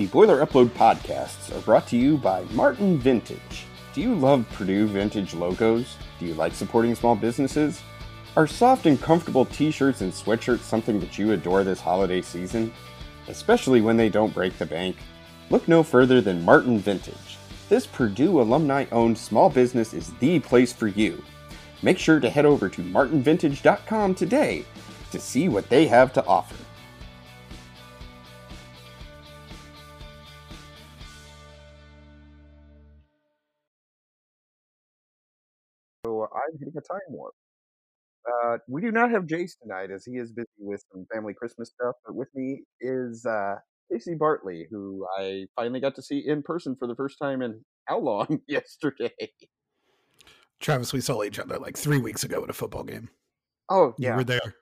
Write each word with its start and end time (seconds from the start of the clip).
The 0.00 0.06
Boiler 0.06 0.42
Upload 0.42 0.70
podcasts 0.70 1.54
are 1.54 1.60
brought 1.60 1.86
to 1.88 1.96
you 1.98 2.16
by 2.16 2.44
Martin 2.52 2.98
Vintage. 2.98 3.66
Do 3.92 4.00
you 4.00 4.14
love 4.14 4.48
Purdue 4.54 4.86
vintage 4.86 5.34
logos? 5.34 5.98
Do 6.18 6.24
you 6.24 6.32
like 6.32 6.54
supporting 6.54 6.94
small 6.94 7.14
businesses? 7.14 7.82
Are 8.34 8.46
soft 8.46 8.86
and 8.86 8.98
comfortable 8.98 9.44
t 9.44 9.70
shirts 9.70 10.00
and 10.00 10.10
sweatshirts 10.10 10.60
something 10.60 11.00
that 11.00 11.18
you 11.18 11.32
adore 11.32 11.64
this 11.64 11.82
holiday 11.82 12.22
season? 12.22 12.72
Especially 13.28 13.82
when 13.82 13.98
they 13.98 14.08
don't 14.08 14.32
break 14.32 14.56
the 14.56 14.64
bank? 14.64 14.96
Look 15.50 15.68
no 15.68 15.82
further 15.82 16.22
than 16.22 16.46
Martin 16.46 16.78
Vintage. 16.78 17.36
This 17.68 17.86
Purdue 17.86 18.40
alumni 18.40 18.86
owned 18.92 19.18
small 19.18 19.50
business 19.50 19.92
is 19.92 20.14
the 20.14 20.40
place 20.40 20.72
for 20.72 20.86
you. 20.86 21.22
Make 21.82 21.98
sure 21.98 22.20
to 22.20 22.30
head 22.30 22.46
over 22.46 22.70
to 22.70 22.80
martinvintage.com 22.80 24.14
today 24.14 24.64
to 25.10 25.20
see 25.20 25.50
what 25.50 25.68
they 25.68 25.86
have 25.88 26.10
to 26.14 26.24
offer. 26.24 26.56
I'm 36.34 36.58
hitting 36.58 36.74
a 36.76 36.80
time 36.80 37.00
warp. 37.08 37.34
Uh, 38.28 38.58
we 38.68 38.80
do 38.82 38.92
not 38.92 39.10
have 39.10 39.24
Jace 39.24 39.52
tonight 39.62 39.90
as 39.90 40.04
he 40.04 40.12
is 40.18 40.32
busy 40.32 40.46
with 40.58 40.84
some 40.92 41.06
family 41.12 41.32
Christmas 41.34 41.70
stuff, 41.70 41.94
but 42.04 42.14
with 42.14 42.28
me 42.34 42.62
is 42.80 43.24
uh, 43.24 43.54
Casey 43.90 44.14
Bartley, 44.14 44.66
who 44.70 45.06
I 45.18 45.46
finally 45.56 45.80
got 45.80 45.94
to 45.96 46.02
see 46.02 46.22
in 46.26 46.42
person 46.42 46.76
for 46.78 46.86
the 46.86 46.94
first 46.94 47.18
time 47.18 47.40
in 47.42 47.64
how 47.86 47.98
long 47.98 48.40
yesterday? 48.48 49.10
Travis, 50.60 50.92
we 50.92 51.00
saw 51.00 51.22
each 51.22 51.38
other 51.38 51.58
like 51.58 51.76
three 51.76 51.98
weeks 51.98 52.22
ago 52.22 52.42
at 52.44 52.50
a 52.50 52.52
football 52.54 52.84
game. 52.84 53.08
Oh, 53.70 53.94
You 53.98 54.08
yeah. 54.08 54.16
were 54.16 54.24
there. 54.24 54.54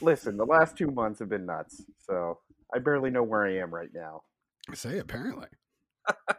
Listen, 0.00 0.36
the 0.36 0.44
last 0.44 0.76
two 0.76 0.90
months 0.90 1.18
have 1.20 1.28
been 1.28 1.46
nuts, 1.46 1.84
so 1.98 2.38
I 2.74 2.78
barely 2.78 3.10
know 3.10 3.22
where 3.22 3.46
I 3.46 3.56
am 3.58 3.72
right 3.72 3.88
now. 3.94 4.22
I 4.70 4.74
say 4.74 4.98
apparently. 4.98 5.48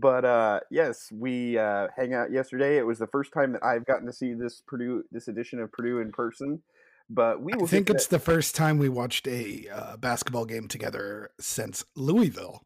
But 0.00 0.24
uh, 0.24 0.60
yes, 0.70 1.10
we 1.12 1.58
uh, 1.58 1.88
hang 1.96 2.14
out 2.14 2.30
yesterday. 2.30 2.78
It 2.78 2.86
was 2.86 3.00
the 3.00 3.08
first 3.08 3.32
time 3.32 3.52
that 3.52 3.64
I've 3.64 3.84
gotten 3.84 4.06
to 4.06 4.12
see 4.12 4.32
this 4.32 4.62
Purdue, 4.64 5.02
this 5.10 5.26
edition 5.26 5.58
of 5.58 5.72
Purdue 5.72 5.98
in 5.98 6.12
person. 6.12 6.62
But 7.10 7.42
we 7.42 7.52
I 7.54 7.66
think 7.66 7.90
it's 7.90 8.06
the 8.06 8.18
first 8.18 8.54
time 8.54 8.78
we 8.78 8.88
watched 8.88 9.26
a 9.26 9.66
uh, 9.72 9.96
basketball 9.96 10.44
game 10.44 10.68
together 10.68 11.30
since 11.40 11.84
Louisville, 11.96 12.62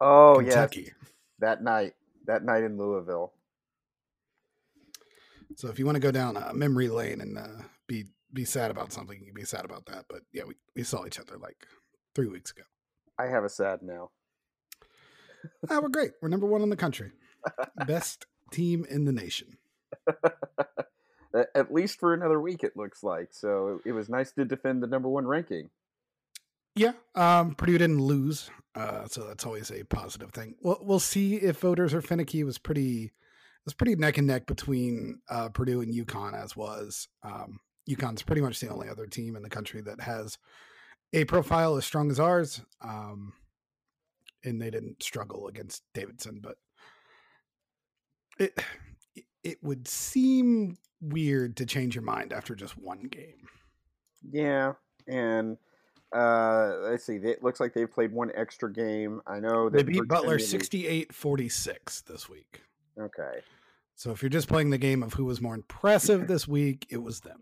oh 0.00 0.40
yes, 0.40 0.52
Kentucky. 0.52 0.92
that 1.38 1.62
night, 1.62 1.94
that 2.26 2.44
night 2.44 2.64
in 2.64 2.76
Louisville. 2.76 3.32
So 5.56 5.68
if 5.68 5.78
you 5.78 5.86
want 5.86 5.96
to 5.96 6.00
go 6.00 6.10
down 6.10 6.36
uh, 6.36 6.52
memory 6.52 6.88
lane 6.88 7.20
and 7.20 7.38
uh, 7.38 7.62
be 7.86 8.06
be 8.32 8.44
sad 8.44 8.70
about 8.70 8.92
something, 8.92 9.18
you 9.18 9.26
can 9.26 9.34
be 9.34 9.44
sad 9.44 9.64
about 9.64 9.86
that. 9.86 10.06
But 10.08 10.22
yeah, 10.32 10.42
we, 10.46 10.54
we 10.76 10.82
saw 10.82 11.06
each 11.06 11.20
other 11.20 11.38
like 11.38 11.66
three 12.14 12.28
weeks 12.28 12.50
ago. 12.50 12.64
I 13.18 13.28
have 13.28 13.44
a 13.44 13.48
sad 13.48 13.80
now. 13.82 14.10
Ah, 15.68 15.80
we're 15.80 15.88
great. 15.88 16.12
We're 16.20 16.28
number 16.28 16.46
one 16.46 16.62
in 16.62 16.70
the 16.70 16.76
country, 16.76 17.12
best 17.86 18.26
team 18.50 18.84
in 18.88 19.04
the 19.04 19.12
nation. 19.12 19.58
At 21.54 21.72
least 21.72 22.00
for 22.00 22.12
another 22.12 22.40
week, 22.40 22.64
it 22.64 22.76
looks 22.76 23.02
like. 23.02 23.28
So 23.32 23.80
it 23.84 23.92
was 23.92 24.08
nice 24.08 24.32
to 24.32 24.44
defend 24.44 24.82
the 24.82 24.88
number 24.88 25.08
one 25.08 25.26
ranking. 25.26 25.70
Yeah, 26.74 26.92
um, 27.14 27.54
Purdue 27.54 27.78
didn't 27.78 28.00
lose, 28.00 28.50
uh, 28.74 29.06
so 29.06 29.26
that's 29.26 29.44
always 29.44 29.70
a 29.70 29.84
positive 29.84 30.32
thing. 30.32 30.54
We'll 30.62 30.78
we'll 30.80 31.00
see 31.00 31.36
if 31.36 31.58
voters 31.58 31.92
are 31.94 32.02
finicky. 32.02 32.40
It 32.40 32.44
was 32.44 32.58
pretty, 32.58 33.04
it 33.04 33.64
was 33.64 33.74
pretty 33.74 33.96
neck 33.96 34.18
and 34.18 34.26
neck 34.26 34.46
between 34.46 35.20
uh, 35.28 35.48
Purdue 35.48 35.80
and 35.80 35.92
UConn, 35.92 36.34
as 36.34 36.56
was. 36.56 37.08
Um, 37.22 37.60
UConn's 37.88 38.22
pretty 38.22 38.40
much 38.40 38.60
the 38.60 38.68
only 38.68 38.88
other 38.88 39.06
team 39.06 39.36
in 39.36 39.42
the 39.42 39.50
country 39.50 39.80
that 39.82 40.00
has 40.00 40.38
a 41.12 41.24
profile 41.24 41.76
as 41.76 41.84
strong 41.84 42.10
as 42.10 42.20
ours, 42.20 42.62
um, 42.82 43.32
and 44.44 44.60
they 44.60 44.70
didn't 44.70 45.02
struggle 45.02 45.46
against 45.48 45.82
Davidson, 45.94 46.40
but 46.42 46.56
it 48.38 48.58
it- 49.44 49.62
would 49.62 49.88
seem 49.88 50.76
weird 51.00 51.56
to 51.56 51.66
change 51.66 51.94
your 51.94 52.04
mind 52.04 52.32
after 52.32 52.54
just 52.54 52.76
one 52.76 53.04
game. 53.04 53.46
Yeah, 54.30 54.74
and 55.06 55.56
uh, 56.14 56.76
let's 56.82 57.04
see. 57.06 57.16
It 57.16 57.42
looks 57.42 57.58
like 57.60 57.72
they've 57.72 57.90
played 57.90 58.12
one 58.12 58.30
extra 58.34 58.70
game. 58.72 59.20
I 59.26 59.40
know 59.40 59.68
They 59.70 59.82
beat 59.82 60.06
Butler 60.08 60.34
Virginia- 60.34 60.46
68 60.60 61.14
46 61.14 62.02
this 62.02 62.28
week. 62.28 62.62
Okay. 63.00 63.40
So 63.94 64.10
if 64.12 64.22
you're 64.22 64.28
just 64.30 64.48
playing 64.48 64.70
the 64.70 64.78
game 64.78 65.02
of 65.02 65.14
who 65.14 65.24
was 65.24 65.40
more 65.40 65.54
impressive 65.54 66.26
this 66.28 66.46
week, 66.48 66.86
it 66.90 66.98
was 67.02 67.20
them. 67.20 67.40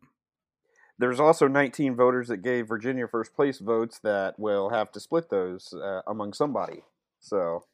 There's 0.98 1.20
also 1.20 1.47
19 1.47 1.94
voters 1.94 2.28
that 2.28 2.38
gave 2.38 2.69
Virginia 2.69 3.06
first 3.06 3.34
place 3.34 3.59
votes 3.59 4.00
that 4.00 4.38
will 4.38 4.70
have 4.70 4.91
to 4.92 5.00
split 5.00 5.31
those 5.31 5.72
uh, 5.72 6.03
among 6.06 6.32
somebody. 6.32 6.82
So 7.20 7.64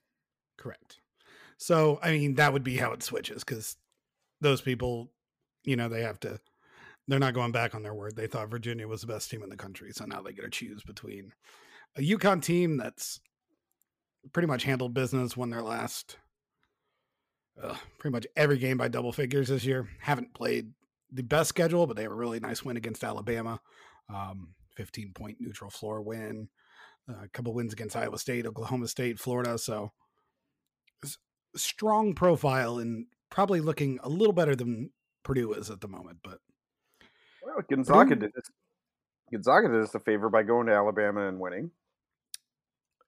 Correct. 0.58 0.98
So 1.56 1.98
I 2.02 2.12
mean 2.12 2.34
that 2.34 2.52
would 2.52 2.64
be 2.64 2.76
how 2.76 2.92
it 2.92 3.02
switches 3.02 3.42
because 3.44 3.76
those 4.40 4.60
people, 4.60 5.10
you 5.64 5.76
know, 5.76 5.88
they 5.88 6.02
have 6.02 6.20
to. 6.20 6.40
They're 7.06 7.18
not 7.18 7.34
going 7.34 7.52
back 7.52 7.74
on 7.74 7.82
their 7.82 7.92
word. 7.92 8.16
They 8.16 8.26
thought 8.26 8.50
Virginia 8.50 8.88
was 8.88 9.02
the 9.02 9.06
best 9.06 9.30
team 9.30 9.42
in 9.42 9.50
the 9.50 9.58
country, 9.58 9.92
so 9.92 10.06
now 10.06 10.22
they 10.22 10.32
get 10.32 10.44
to 10.44 10.50
choose 10.50 10.82
between 10.82 11.32
a 11.96 12.00
UConn 12.00 12.40
team 12.42 12.78
that's 12.78 13.20
pretty 14.32 14.46
much 14.46 14.64
handled 14.64 14.94
business, 14.94 15.36
won 15.36 15.50
their 15.50 15.62
last 15.62 16.16
uh, 17.62 17.76
pretty 17.98 18.12
much 18.12 18.26
every 18.36 18.58
game 18.58 18.78
by 18.78 18.88
double 18.88 19.12
figures 19.12 19.48
this 19.48 19.64
year. 19.64 19.88
Haven't 20.00 20.34
played 20.34 20.72
the 21.12 21.22
best 21.22 21.48
schedule, 21.48 21.86
but 21.86 21.96
they 21.96 22.02
have 22.02 22.12
a 22.12 22.16
really 22.16 22.40
nice 22.40 22.64
win 22.64 22.76
against 22.76 23.04
Alabama. 23.04 23.60
Um, 24.12 24.54
15 24.76 25.12
point 25.14 25.36
neutral 25.40 25.70
floor 25.70 26.02
win, 26.02 26.48
uh, 27.08 27.24
a 27.24 27.28
couple 27.28 27.54
wins 27.54 27.72
against 27.72 27.96
Iowa 27.96 28.18
State, 28.18 28.46
Oklahoma 28.46 28.88
State, 28.88 29.18
Florida. 29.20 29.56
So 29.58 29.92
strong 31.56 32.14
profile 32.14 32.78
and 32.78 33.06
probably 33.30 33.60
looking 33.60 33.98
a 34.02 34.08
little 34.08 34.32
better 34.32 34.56
than 34.56 34.90
Purdue 35.22 35.52
is 35.52 35.70
at 35.70 35.80
the 35.80 35.88
moment. 35.88 36.18
But 36.24 36.38
well, 37.44 37.60
Gonzaga 37.68 38.10
Purdue- 38.10 38.20
did 38.26 38.36
us, 38.36 38.50
Gonzaga 39.30 39.68
did 39.68 39.80
us 39.82 39.94
a 39.94 40.00
favor 40.00 40.28
by 40.28 40.42
going 40.42 40.66
to 40.66 40.72
Alabama 40.74 41.28
and 41.28 41.38
winning. 41.38 41.70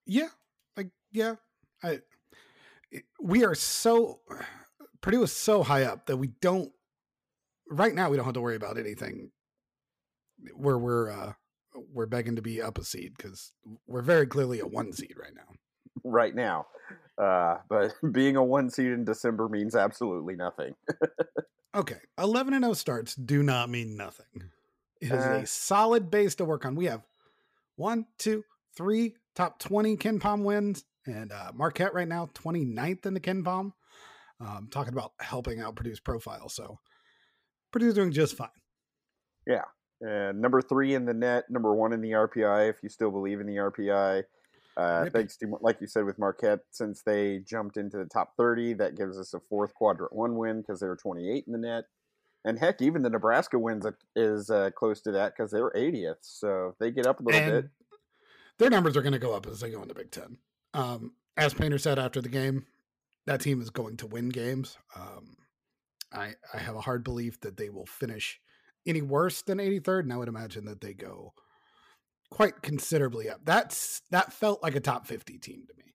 yeah, 0.06 0.28
like 0.76 0.90
yeah, 1.10 1.34
I 1.82 2.00
it- 2.90 3.04
we 3.20 3.44
are 3.44 3.54
so 3.54 4.20
Purdue 5.00 5.24
is 5.24 5.32
so 5.32 5.62
high 5.64 5.82
up 5.84 6.06
that 6.06 6.16
we 6.16 6.28
don't 6.40 6.72
right 7.70 7.94
now 7.94 8.08
we 8.10 8.16
don't 8.16 8.24
have 8.26 8.34
to 8.34 8.40
worry 8.40 8.56
about 8.56 8.78
anything 8.78 9.30
where 10.54 10.78
we're 10.78 11.10
uh 11.10 11.32
we're 11.92 12.06
begging 12.06 12.36
to 12.36 12.42
be 12.42 12.62
up 12.62 12.78
a 12.78 12.84
seed 12.84 13.12
because 13.16 13.52
we're 13.86 14.02
very 14.02 14.26
clearly 14.26 14.60
a 14.60 14.66
one 14.66 14.92
seed 14.92 15.14
right 15.20 15.34
now. 15.34 15.52
right 16.04 16.34
now. 16.34 16.66
Uh, 17.18 17.56
but 17.68 17.94
being 18.12 18.36
a 18.36 18.44
one 18.44 18.70
seed 18.70 18.92
in 18.92 19.04
December 19.04 19.48
means 19.48 19.74
absolutely 19.74 20.36
nothing. 20.36 20.74
Okay, 21.74 21.98
eleven 22.18 22.54
and 22.54 22.64
zero 22.64 22.72
starts 22.72 23.14
do 23.14 23.42
not 23.42 23.68
mean 23.68 23.98
nothing. 23.98 24.50
It 25.02 25.12
is 25.12 25.22
Uh. 25.24 25.40
a 25.42 25.46
solid 25.46 26.10
base 26.10 26.34
to 26.36 26.46
work 26.46 26.64
on. 26.64 26.74
We 26.74 26.86
have 26.86 27.02
one, 27.74 28.06
two, 28.18 28.44
three 28.74 29.16
top 29.34 29.58
twenty 29.58 29.94
KenPom 29.98 30.42
wins, 30.42 30.84
and 31.04 31.30
uh, 31.32 31.52
Marquette 31.54 31.92
right 31.92 32.08
now 32.08 32.30
29th 32.32 33.04
in 33.04 33.12
the 33.12 33.20
KenPom. 33.20 33.72
Um, 34.40 34.68
talking 34.70 34.94
about 34.94 35.12
helping 35.20 35.60
out 35.60 35.76
Purdue's 35.76 36.00
profile, 36.00 36.48
so 36.48 36.78
Purdue's 37.76 37.92
doing 37.92 38.10
just 38.10 38.38
fine. 38.38 38.48
Yeah. 39.46 39.64
And 40.00 40.40
number 40.40 40.62
three 40.62 40.94
in 40.94 41.04
the 41.04 41.12
net, 41.12 41.44
number 41.50 41.74
one 41.74 41.92
in 41.92 42.00
the 42.00 42.12
RPI, 42.12 42.70
if 42.70 42.76
you 42.82 42.88
still 42.88 43.10
believe 43.10 43.38
in 43.38 43.46
the 43.46 43.56
RPI. 43.56 44.22
Uh, 44.78 45.10
thanks 45.10 45.36
to, 45.36 45.58
like 45.60 45.78
you 45.82 45.86
said, 45.86 46.06
with 46.06 46.18
Marquette, 46.18 46.60
since 46.70 47.02
they 47.02 47.40
jumped 47.40 47.76
into 47.76 47.98
the 47.98 48.06
top 48.06 48.32
30, 48.38 48.74
that 48.74 48.96
gives 48.96 49.18
us 49.18 49.34
a 49.34 49.40
fourth 49.40 49.74
quadrant 49.74 50.14
one 50.14 50.36
win 50.36 50.62
because 50.62 50.80
they 50.80 50.86
were 50.86 50.96
28 50.96 51.44
in 51.46 51.52
the 51.52 51.58
net. 51.58 51.84
And 52.46 52.58
heck, 52.58 52.80
even 52.80 53.02
the 53.02 53.10
Nebraska 53.10 53.58
wins 53.58 53.84
is 54.14 54.48
uh, 54.48 54.70
close 54.74 55.02
to 55.02 55.12
that 55.12 55.34
because 55.36 55.50
they 55.50 55.60
were 55.60 55.74
80th. 55.76 56.16
So 56.22 56.68
if 56.68 56.78
they 56.78 56.90
get 56.90 57.06
up 57.06 57.20
a 57.20 57.24
little 57.24 57.50
bit. 57.50 57.70
Their 58.58 58.70
numbers 58.70 58.96
are 58.96 59.02
going 59.02 59.12
to 59.12 59.18
go 59.18 59.34
up 59.34 59.46
as 59.46 59.60
they 59.60 59.68
go 59.68 59.82
into 59.82 59.94
Big 59.94 60.10
Ten. 60.10 60.38
Um, 60.72 61.12
as 61.36 61.52
Painter 61.52 61.76
said 61.76 61.98
after 61.98 62.22
the 62.22 62.30
game, 62.30 62.64
that 63.26 63.42
team 63.42 63.60
is 63.60 63.68
going 63.68 63.98
to 63.98 64.06
win 64.06 64.30
games. 64.30 64.78
Um, 64.94 65.36
I 66.12 66.34
I 66.52 66.58
have 66.58 66.76
a 66.76 66.80
hard 66.80 67.04
belief 67.04 67.40
that 67.40 67.56
they 67.56 67.70
will 67.70 67.86
finish 67.86 68.40
any 68.86 69.02
worse 69.02 69.42
than 69.42 69.58
83rd, 69.58 70.00
and 70.04 70.12
I 70.12 70.16
would 70.16 70.28
imagine 70.28 70.64
that 70.66 70.80
they 70.80 70.94
go 70.94 71.34
quite 72.30 72.62
considerably 72.62 73.28
up. 73.28 73.40
That's 73.44 74.02
that 74.10 74.32
felt 74.32 74.62
like 74.62 74.74
a 74.76 74.80
top 74.80 75.06
50 75.06 75.38
team 75.38 75.64
to 75.68 75.74
me. 75.76 75.94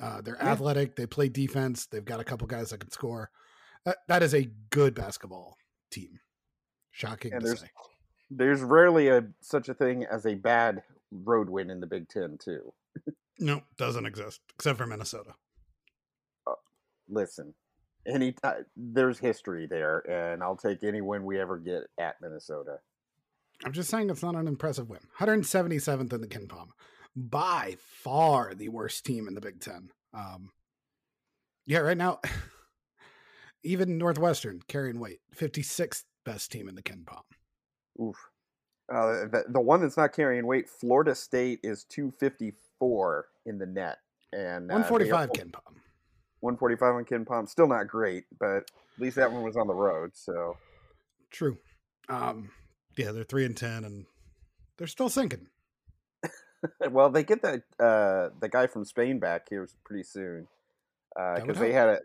Uh, 0.00 0.20
they're 0.22 0.36
Yeah. 0.36 0.50
athletic. 0.52 0.96
They 0.96 1.06
play 1.06 1.28
defense. 1.28 1.86
They've 1.86 2.04
got 2.04 2.20
a 2.20 2.24
couple 2.24 2.46
guys 2.46 2.70
that 2.70 2.80
can 2.80 2.90
score. 2.90 3.30
That, 3.84 3.98
that 4.08 4.22
is 4.22 4.34
a 4.34 4.50
good 4.70 4.94
basketball 4.94 5.56
team. 5.90 6.20
Shocking 6.90 7.32
And 7.32 7.40
to 7.42 7.46
there's- 7.46 7.60
say. 7.60 7.70
There's 8.30 8.62
rarely 8.62 9.08
a 9.08 9.28
such 9.42 9.68
a 9.68 9.74
thing 9.74 10.04
as 10.06 10.24
a 10.24 10.34
bad 10.34 10.82
road 11.10 11.50
win 11.50 11.68
in 11.68 11.80
the 11.80 11.86
Big 11.86 12.08
Ten, 12.08 12.38
too. 12.38 12.72
No, 13.38 13.62
doesn't 13.76 14.06
exist 14.06 14.40
except 14.54 14.78
for 14.78 14.86
Minnesota. 14.86 15.34
Listen, 17.08 17.54
any 18.06 18.32
ti- 18.32 18.64
there's 18.76 19.18
history 19.18 19.66
there, 19.66 19.98
and 20.10 20.42
I'll 20.42 20.56
take 20.56 20.82
any 20.84 21.00
win 21.00 21.24
we 21.24 21.40
ever 21.40 21.58
get 21.58 21.82
at 21.98 22.16
Minnesota. 22.20 22.78
I'm 23.64 23.72
just 23.72 23.90
saying 23.90 24.10
it's 24.10 24.22
not 24.22 24.34
an 24.34 24.48
impressive 24.48 24.88
win. 24.88 25.00
177th 25.20 26.12
in 26.12 26.20
the 26.20 26.26
KenPom. 26.26 26.68
by 27.14 27.76
far 27.78 28.54
the 28.54 28.68
worst 28.68 29.04
team 29.04 29.28
in 29.28 29.34
the 29.34 29.40
Big 29.40 29.60
Ten. 29.60 29.90
Um, 30.14 30.50
yeah, 31.66 31.78
right 31.78 31.96
now, 31.96 32.20
even 33.62 33.98
Northwestern 33.98 34.62
carrying 34.66 34.98
weight, 34.98 35.20
56th 35.36 36.04
best 36.24 36.50
team 36.50 36.68
in 36.68 36.74
the 36.74 36.82
KenPom. 36.82 37.22
Oof. 38.00 38.16
Uh, 38.92 39.26
the, 39.30 39.44
the 39.48 39.60
one 39.60 39.80
that's 39.80 39.96
not 39.96 40.12
carrying 40.12 40.46
weight, 40.46 40.68
Florida 40.68 41.14
State 41.14 41.60
is 41.62 41.84
254 41.84 43.26
in 43.46 43.58
the 43.58 43.66
net. 43.66 43.98
And 44.32 44.70
uh, 44.70 44.74
145 44.74 45.30
KenPom. 45.32 45.71
145 46.42 46.94
on 46.94 47.04
KenPom. 47.04 47.48
Still 47.48 47.66
not 47.66 47.88
great, 47.88 48.24
but 48.38 48.56
at 48.56 48.98
least 48.98 49.16
that 49.16 49.32
one 49.32 49.42
was 49.42 49.56
on 49.56 49.66
the 49.66 49.74
road. 49.74 50.10
So 50.14 50.56
true. 51.30 51.58
Um, 52.08 52.50
yeah, 52.96 53.12
they're 53.12 53.24
three 53.24 53.44
and 53.44 53.56
ten, 53.56 53.84
and 53.84 54.06
they're 54.76 54.86
still 54.86 55.08
sinking. 55.08 55.46
well, 56.90 57.10
they 57.10 57.24
get 57.24 57.42
that 57.42 57.62
uh, 57.80 58.30
the 58.40 58.48
guy 58.50 58.66
from 58.66 58.84
Spain 58.84 59.18
back 59.18 59.48
here 59.48 59.68
pretty 59.84 60.04
soon 60.04 60.46
because 61.14 61.56
uh, 61.56 61.60
they 61.60 61.72
had 61.72 61.88
a 61.88 61.98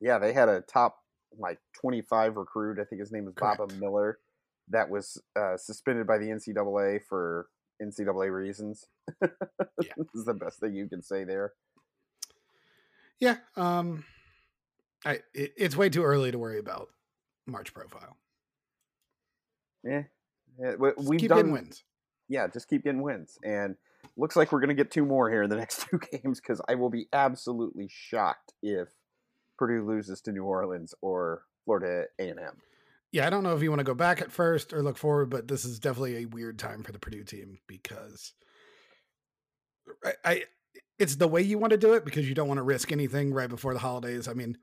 yeah 0.00 0.18
they 0.18 0.32
had 0.32 0.48
a 0.48 0.60
top 0.60 0.98
like 1.38 1.58
25 1.80 2.36
recruit. 2.36 2.78
I 2.80 2.84
think 2.84 3.00
his 3.00 3.12
name 3.12 3.26
is 3.26 3.34
Correct. 3.34 3.58
Baba 3.58 3.74
Miller 3.74 4.18
that 4.68 4.88
was 4.88 5.20
uh, 5.36 5.56
suspended 5.56 6.06
by 6.06 6.18
the 6.18 6.26
NCAA 6.26 7.00
for 7.08 7.48
NCAA 7.82 8.32
reasons. 8.32 8.86
yeah. 9.22 9.28
this 9.78 10.14
is 10.14 10.24
the 10.24 10.34
best 10.34 10.60
thing 10.60 10.74
you 10.74 10.88
can 10.88 11.02
say 11.02 11.24
there. 11.24 11.52
Yeah, 13.24 13.36
um, 13.56 14.04
I 15.02 15.20
it, 15.32 15.54
it's 15.56 15.74
way 15.74 15.88
too 15.88 16.04
early 16.04 16.30
to 16.30 16.38
worry 16.38 16.58
about 16.58 16.88
March 17.46 17.72
profile. 17.72 18.18
Yeah, 19.82 20.02
yeah 20.60 20.74
we've 20.98 21.20
keep 21.20 21.30
done 21.30 21.38
getting 21.38 21.52
wins. 21.52 21.84
Yeah, 22.28 22.48
just 22.48 22.68
keep 22.68 22.84
getting 22.84 23.00
wins, 23.00 23.38
and 23.42 23.76
looks 24.18 24.36
like 24.36 24.52
we're 24.52 24.60
going 24.60 24.68
to 24.68 24.74
get 24.74 24.90
two 24.90 25.06
more 25.06 25.30
here 25.30 25.42
in 25.42 25.48
the 25.48 25.56
next 25.64 25.86
two 25.88 25.98
games 26.12 26.38
because 26.38 26.60
I 26.68 26.74
will 26.74 26.90
be 26.90 27.08
absolutely 27.14 27.88
shocked 27.90 28.52
if 28.62 28.88
Purdue 29.56 29.86
loses 29.86 30.20
to 30.20 30.32
New 30.32 30.44
Orleans 30.44 30.94
or 31.00 31.44
Florida 31.64 32.04
A 32.18 32.28
and 32.28 32.38
M. 32.38 32.60
Yeah, 33.10 33.26
I 33.26 33.30
don't 33.30 33.42
know 33.42 33.56
if 33.56 33.62
you 33.62 33.70
want 33.70 33.80
to 33.80 33.84
go 33.84 33.94
back 33.94 34.20
at 34.20 34.32
first 34.32 34.74
or 34.74 34.82
look 34.82 34.98
forward, 34.98 35.30
but 35.30 35.48
this 35.48 35.64
is 35.64 35.78
definitely 35.78 36.18
a 36.18 36.26
weird 36.26 36.58
time 36.58 36.82
for 36.82 36.92
the 36.92 36.98
Purdue 36.98 37.24
team 37.24 37.60
because 37.66 38.34
I, 40.04 40.12
I 40.26 40.44
it's 40.98 41.16
the 41.16 41.28
way 41.28 41.42
you 41.42 41.58
want 41.58 41.72
to 41.72 41.76
do 41.76 41.94
it 41.94 42.04
because 42.04 42.28
you 42.28 42.34
don't 42.34 42.48
want 42.48 42.58
to 42.58 42.62
risk 42.62 42.92
anything 42.92 43.32
right 43.32 43.48
before 43.48 43.74
the 43.74 43.80
holidays. 43.80 44.28
I 44.28 44.34
mean, 44.34 44.56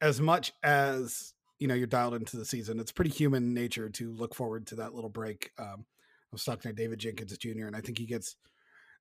as 0.00 0.20
much 0.20 0.52
as 0.62 1.34
you 1.58 1.68
know 1.68 1.74
you're 1.74 1.86
dialed 1.86 2.14
into 2.14 2.36
the 2.36 2.44
season, 2.44 2.80
it's 2.80 2.92
pretty 2.92 3.10
human 3.10 3.54
nature 3.54 3.88
to 3.88 4.12
look 4.12 4.34
forward 4.34 4.66
to 4.68 4.76
that 4.76 4.94
little 4.94 5.10
break. 5.10 5.50
Um, 5.58 5.86
I 5.86 6.32
was 6.32 6.44
talking 6.44 6.70
to 6.70 6.72
David 6.72 6.98
Jenkins 6.98 7.36
Jr. 7.38 7.66
and 7.66 7.76
I 7.76 7.80
think 7.80 7.98
he 7.98 8.06
gets 8.06 8.36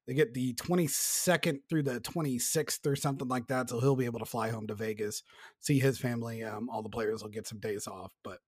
they 0.08 0.14
get 0.14 0.34
the 0.36 0.54
22nd 0.54 1.62
through 1.68 1.84
the 1.84 2.00
26th 2.00 2.86
or 2.86 2.96
something 2.96 3.28
like 3.28 3.48
that, 3.48 3.70
so 3.70 3.80
he'll 3.80 3.96
be 3.96 4.06
able 4.06 4.20
to 4.20 4.26
fly 4.26 4.50
home 4.50 4.68
to 4.68 4.76
Vegas, 4.76 5.24
see 5.60 5.80
his 5.80 5.98
family. 5.98 6.44
Um, 6.44 6.70
all 6.70 6.84
the 6.84 6.90
players 6.90 7.24
will 7.24 7.32
get 7.32 7.48
some 7.48 7.60
days 7.60 7.88
off, 7.88 8.12
but 8.24 8.40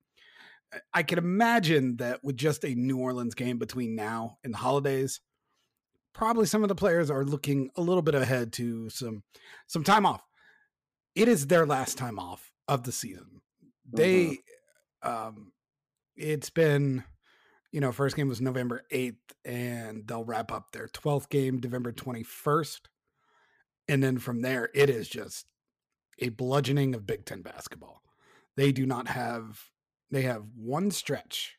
I 0.94 1.04
can 1.04 1.18
imagine 1.18 1.98
that 1.98 2.24
with 2.24 2.38
just 2.38 2.64
a 2.64 2.76
New 2.76 2.98
Orleans 2.98 3.36
game 3.36 3.58
between 3.58 3.96
now 3.96 4.38
and 4.44 4.54
the 4.54 4.58
holidays, 4.58 5.22
probably 6.18 6.48
some 6.48 6.64
of 6.64 6.68
the 6.68 6.76
players 6.76 7.12
are 7.12 7.24
looking 7.24 7.70
a 7.76 7.82
little 7.82 8.02
bit 8.02 8.16
ahead 8.16 8.52
to 8.52 8.90
some 8.90 9.24
some 9.68 9.84
time 9.84 10.06
off. 10.06 10.24
It 11.16 11.28
is 11.28 11.48
their 11.48 11.66
last 11.66 11.98
time 11.98 12.18
off 12.18 12.52
of 12.68 12.84
the 12.84 12.92
season. 12.92 13.42
They 13.90 14.40
mm-hmm. 15.04 15.10
um 15.10 15.52
it's 16.16 16.50
been 16.50 17.04
you 17.72 17.82
know, 17.82 17.92
first 17.92 18.16
game 18.16 18.28
was 18.28 18.42
November 18.42 18.84
8th 18.92 19.18
and 19.46 20.08
they'll 20.08 20.24
wrap 20.24 20.52
up 20.52 20.72
their 20.72 20.88
12th 20.88 21.30
game 21.30 21.60
November 21.62 21.92
21st. 21.92 22.80
And 23.90 24.02
then 24.02 24.18
from 24.18 24.42
there 24.42 24.70
it 24.74 24.90
is 24.90 25.08
just 25.08 25.46
a 26.20 26.30
bludgeoning 26.30 26.96
of 26.96 27.06
Big 27.06 27.26
10 27.26 27.44
basketball. 27.44 28.02
They 28.56 28.72
do 28.72 28.88
not 28.88 29.08
have 29.08 29.62
they 30.10 30.24
have 30.24 30.46
one 30.56 30.90
stretch 30.90 31.58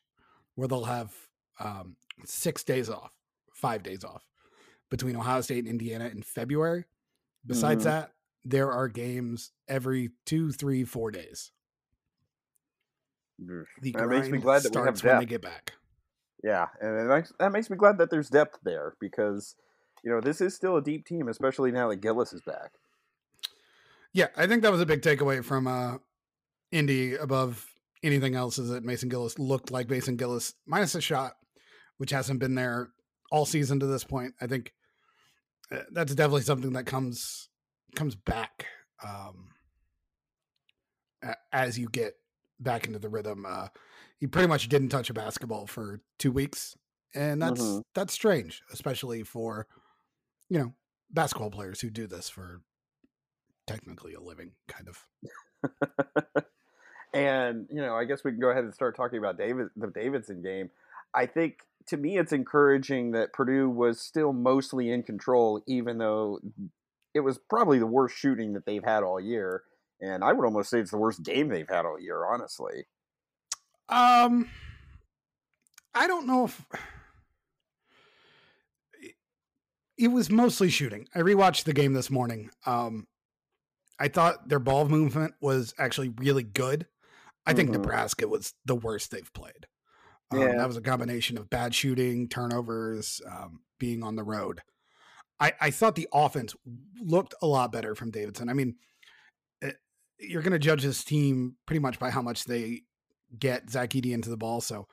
where 0.55 0.67
they'll 0.67 0.83
have 0.83 1.13
um 1.61 1.95
6 2.25 2.63
days 2.65 2.89
off, 2.89 3.13
5 3.53 3.83
days 3.83 4.03
off 4.03 4.28
between 4.89 5.15
Ohio 5.15 5.41
State 5.41 5.59
and 5.59 5.67
Indiana 5.67 6.07
in 6.07 6.21
February. 6.21 6.85
Besides 7.45 7.85
mm-hmm. 7.85 7.95
that, 7.95 8.11
there 8.43 8.71
are 8.71 8.87
games 8.87 9.51
every 9.67 10.11
two, 10.25 10.51
three, 10.51 10.83
four 10.83 11.11
days. 11.11 11.51
The 13.37 13.93
that 13.93 14.07
makes 14.07 14.27
me 14.27 14.39
glad 14.39 14.63
that 14.63 14.75
we 14.75 14.81
have 14.81 14.95
depth. 14.95 15.03
when 15.03 15.19
they 15.19 15.25
get 15.25 15.41
back. 15.41 15.73
Yeah, 16.43 16.67
and 16.81 17.07
makes, 17.07 17.33
that 17.39 17.51
makes 17.51 17.69
me 17.69 17.77
glad 17.77 17.97
that 17.97 18.09
there's 18.09 18.29
depth 18.29 18.59
there 18.63 18.95
because 18.99 19.55
you 20.03 20.11
know 20.11 20.19
this 20.19 20.41
is 20.41 20.55
still 20.55 20.77
a 20.77 20.81
deep 20.81 21.05
team, 21.05 21.27
especially 21.27 21.71
now 21.71 21.89
that 21.89 22.01
Gillis 22.01 22.33
is 22.33 22.41
back. 22.41 22.71
Yeah, 24.13 24.27
I 24.35 24.47
think 24.47 24.63
that 24.63 24.71
was 24.71 24.81
a 24.81 24.85
big 24.85 25.01
takeaway 25.01 25.43
from 25.43 25.67
uh, 25.67 25.97
Indy 26.71 27.15
above 27.15 27.65
anything 28.03 28.35
else 28.35 28.57
is 28.57 28.69
that 28.69 28.83
Mason 28.83 29.09
Gillis 29.09 29.37
looked 29.37 29.71
like 29.71 29.89
Mason 29.89 30.15
Gillis 30.15 30.53
minus 30.65 30.95
a 30.95 31.01
shot, 31.01 31.33
which 31.97 32.11
hasn't 32.11 32.39
been 32.39 32.55
there 32.55 32.91
all 33.31 33.45
season 33.45 33.79
to 33.79 33.85
this 33.85 34.03
point. 34.03 34.33
I 34.41 34.47
think 34.47 34.73
that's 35.91 36.15
definitely 36.15 36.41
something 36.41 36.73
that 36.73 36.85
comes 36.85 37.49
comes 37.95 38.15
back 38.15 38.65
um, 39.03 39.49
as 41.51 41.77
you 41.77 41.87
get 41.89 42.13
back 42.59 42.85
into 42.85 42.99
the 42.99 43.09
rhythm. 43.09 43.45
Uh, 43.47 43.67
he 44.19 44.27
pretty 44.27 44.47
much 44.47 44.67
didn't 44.69 44.89
touch 44.89 45.09
a 45.09 45.13
basketball 45.13 45.65
for 45.65 46.01
two 46.17 46.31
weeks, 46.31 46.75
and 47.15 47.41
that's 47.41 47.61
mm-hmm. 47.61 47.79
that's 47.95 48.13
strange, 48.13 48.61
especially 48.71 49.23
for 49.23 49.67
you 50.49 50.59
know 50.59 50.73
basketball 51.11 51.51
players 51.51 51.81
who 51.81 51.89
do 51.89 52.07
this 52.07 52.29
for 52.29 52.61
technically 53.67 54.13
a 54.13 54.19
living, 54.19 54.51
kind 54.67 54.87
of. 54.87 55.05
and 57.13 57.67
you 57.71 57.81
know, 57.81 57.95
I 57.95 58.05
guess 58.05 58.23
we 58.23 58.31
can 58.31 58.39
go 58.39 58.49
ahead 58.49 58.63
and 58.63 58.73
start 58.73 58.95
talking 58.95 59.19
about 59.19 59.37
David 59.37 59.67
the 59.75 59.87
Davidson 59.87 60.41
game. 60.41 60.69
I 61.13 61.25
think 61.25 61.59
to 61.87 61.97
me, 61.97 62.17
it's 62.17 62.31
encouraging 62.31 63.11
that 63.11 63.33
Purdue 63.33 63.69
was 63.69 63.99
still 63.99 64.31
mostly 64.31 64.91
in 64.91 65.03
control, 65.03 65.61
even 65.67 65.97
though 65.97 66.39
it 67.15 67.21
was 67.21 67.39
probably 67.49 67.79
the 67.79 67.87
worst 67.87 68.15
shooting 68.15 68.53
that 68.53 68.65
they've 68.65 68.83
had 68.83 69.03
all 69.03 69.19
year. 69.19 69.63
And 69.99 70.23
I 70.23 70.31
would 70.31 70.45
almost 70.45 70.69
say 70.69 70.79
it's 70.79 70.91
the 70.91 70.97
worst 70.97 71.23
game 71.23 71.49
they've 71.49 71.67
had 71.67 71.85
all 71.85 71.99
year, 71.99 72.25
honestly. 72.25 72.85
Um, 73.89 74.49
I 75.95 76.07
don't 76.07 76.27
know 76.27 76.45
if 76.45 76.65
it 79.97 80.09
was 80.09 80.29
mostly 80.29 80.69
shooting. 80.69 81.07
I 81.15 81.19
rewatched 81.19 81.63
the 81.63 81.73
game 81.73 81.93
this 81.93 82.11
morning. 82.11 82.51
Um, 82.65 83.07
I 83.99 84.07
thought 84.07 84.47
their 84.47 84.59
ball 84.59 84.87
movement 84.87 85.33
was 85.41 85.73
actually 85.77 86.09
really 86.09 86.43
good. 86.43 86.85
I 87.45 87.53
think 87.53 87.71
mm-hmm. 87.71 87.81
Nebraska 87.81 88.27
was 88.27 88.53
the 88.63 88.75
worst 88.75 89.11
they've 89.11 89.33
played. 89.33 89.65
Um, 90.31 90.41
yeah. 90.41 90.55
That 90.57 90.67
was 90.67 90.77
a 90.77 90.81
combination 90.81 91.37
of 91.37 91.49
bad 91.49 91.73
shooting, 91.73 92.27
turnovers, 92.27 93.21
um, 93.29 93.61
being 93.79 94.03
on 94.03 94.15
the 94.15 94.23
road. 94.23 94.61
I, 95.39 95.53
I 95.59 95.71
thought 95.71 95.95
the 95.95 96.09
offense 96.13 96.55
looked 97.01 97.33
a 97.41 97.47
lot 97.47 97.71
better 97.71 97.95
from 97.95 98.11
Davidson. 98.11 98.49
I 98.49 98.53
mean, 98.53 98.75
it, 99.61 99.67
eh, 99.67 100.25
you're 100.27 100.41
going 100.41 100.53
to 100.53 100.59
judge 100.59 100.83
this 100.83 101.03
team 101.03 101.55
pretty 101.65 101.79
much 101.79 101.97
by 101.97 102.09
how 102.09 102.21
much 102.21 102.43
they 102.43 102.81
get 103.37 103.69
Zach 103.69 103.91
Edey 103.91 104.11
into 104.11 104.29
the 104.29 104.37
ball. 104.37 104.59
So 104.61 104.87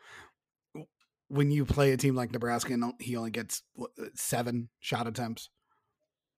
when 1.29 1.51
you 1.51 1.65
play 1.65 1.93
a 1.93 1.97
team 1.97 2.15
like 2.15 2.33
Nebraska 2.33 2.73
and 2.73 2.93
he 3.01 3.17
only 3.17 3.31
gets 3.31 3.63
uh, 3.81 3.87
seven 4.15 4.69
shot 4.81 5.09
attempts, 5.09 5.51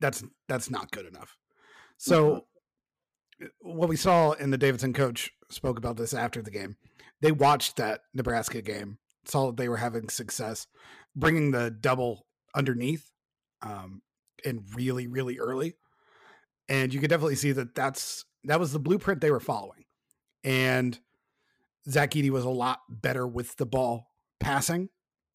that's 0.00 0.24
that's 0.48 0.70
not 0.70 0.90
good 0.90 1.06
enough. 1.06 1.36
So 1.98 2.46
mm-hmm. 3.40 3.46
what 3.60 3.88
we 3.88 3.96
saw, 3.96 4.32
in 4.32 4.50
the 4.50 4.58
Davidson 4.58 4.92
coach 4.92 5.30
spoke 5.50 5.78
about 5.78 5.96
this 5.96 6.14
after 6.14 6.42
the 6.42 6.50
game 6.50 6.76
they 7.20 7.32
watched 7.32 7.76
that 7.76 8.02
Nebraska 8.14 8.62
game, 8.62 8.98
saw 9.24 9.46
that 9.46 9.56
they 9.56 9.68
were 9.68 9.76
having 9.76 10.08
success, 10.08 10.66
bringing 11.16 11.50
the 11.50 11.70
double 11.70 12.26
underneath, 12.54 13.10
um, 13.62 14.02
and 14.44 14.62
really, 14.74 15.06
really 15.06 15.38
early, 15.38 15.74
and 16.68 16.94
you 16.94 17.00
could 17.00 17.10
definitely 17.10 17.34
see 17.34 17.52
that 17.52 17.74
that's 17.74 18.24
that 18.44 18.60
was 18.60 18.72
the 18.72 18.78
blueprint 18.78 19.20
they 19.20 19.30
were 19.30 19.40
following, 19.40 19.84
and 20.44 20.98
Zach 21.88 22.12
Edey 22.12 22.30
was 22.30 22.44
a 22.44 22.50
lot 22.50 22.80
better 22.88 23.26
with 23.26 23.56
the 23.56 23.66
ball 23.66 24.12
passing, 24.38 24.88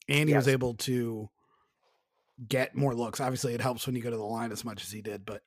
and 0.08 0.30
he 0.30 0.34
yes. 0.34 0.46
was 0.46 0.48
able 0.48 0.76
to 0.76 1.30
get 2.48 2.76
more 2.76 2.96
looks. 2.96 3.20
Obviously, 3.20 3.54
it 3.54 3.62
helps 3.62 3.86
when 3.86 3.96
you 3.96 4.02
go 4.02 4.10
to 4.10 4.18
the 4.18 4.24
line 4.24 4.52
as 4.52 4.64
much 4.64 4.84
as 4.84 4.92
he 4.92 5.02
did, 5.02 5.26
but 5.26 5.42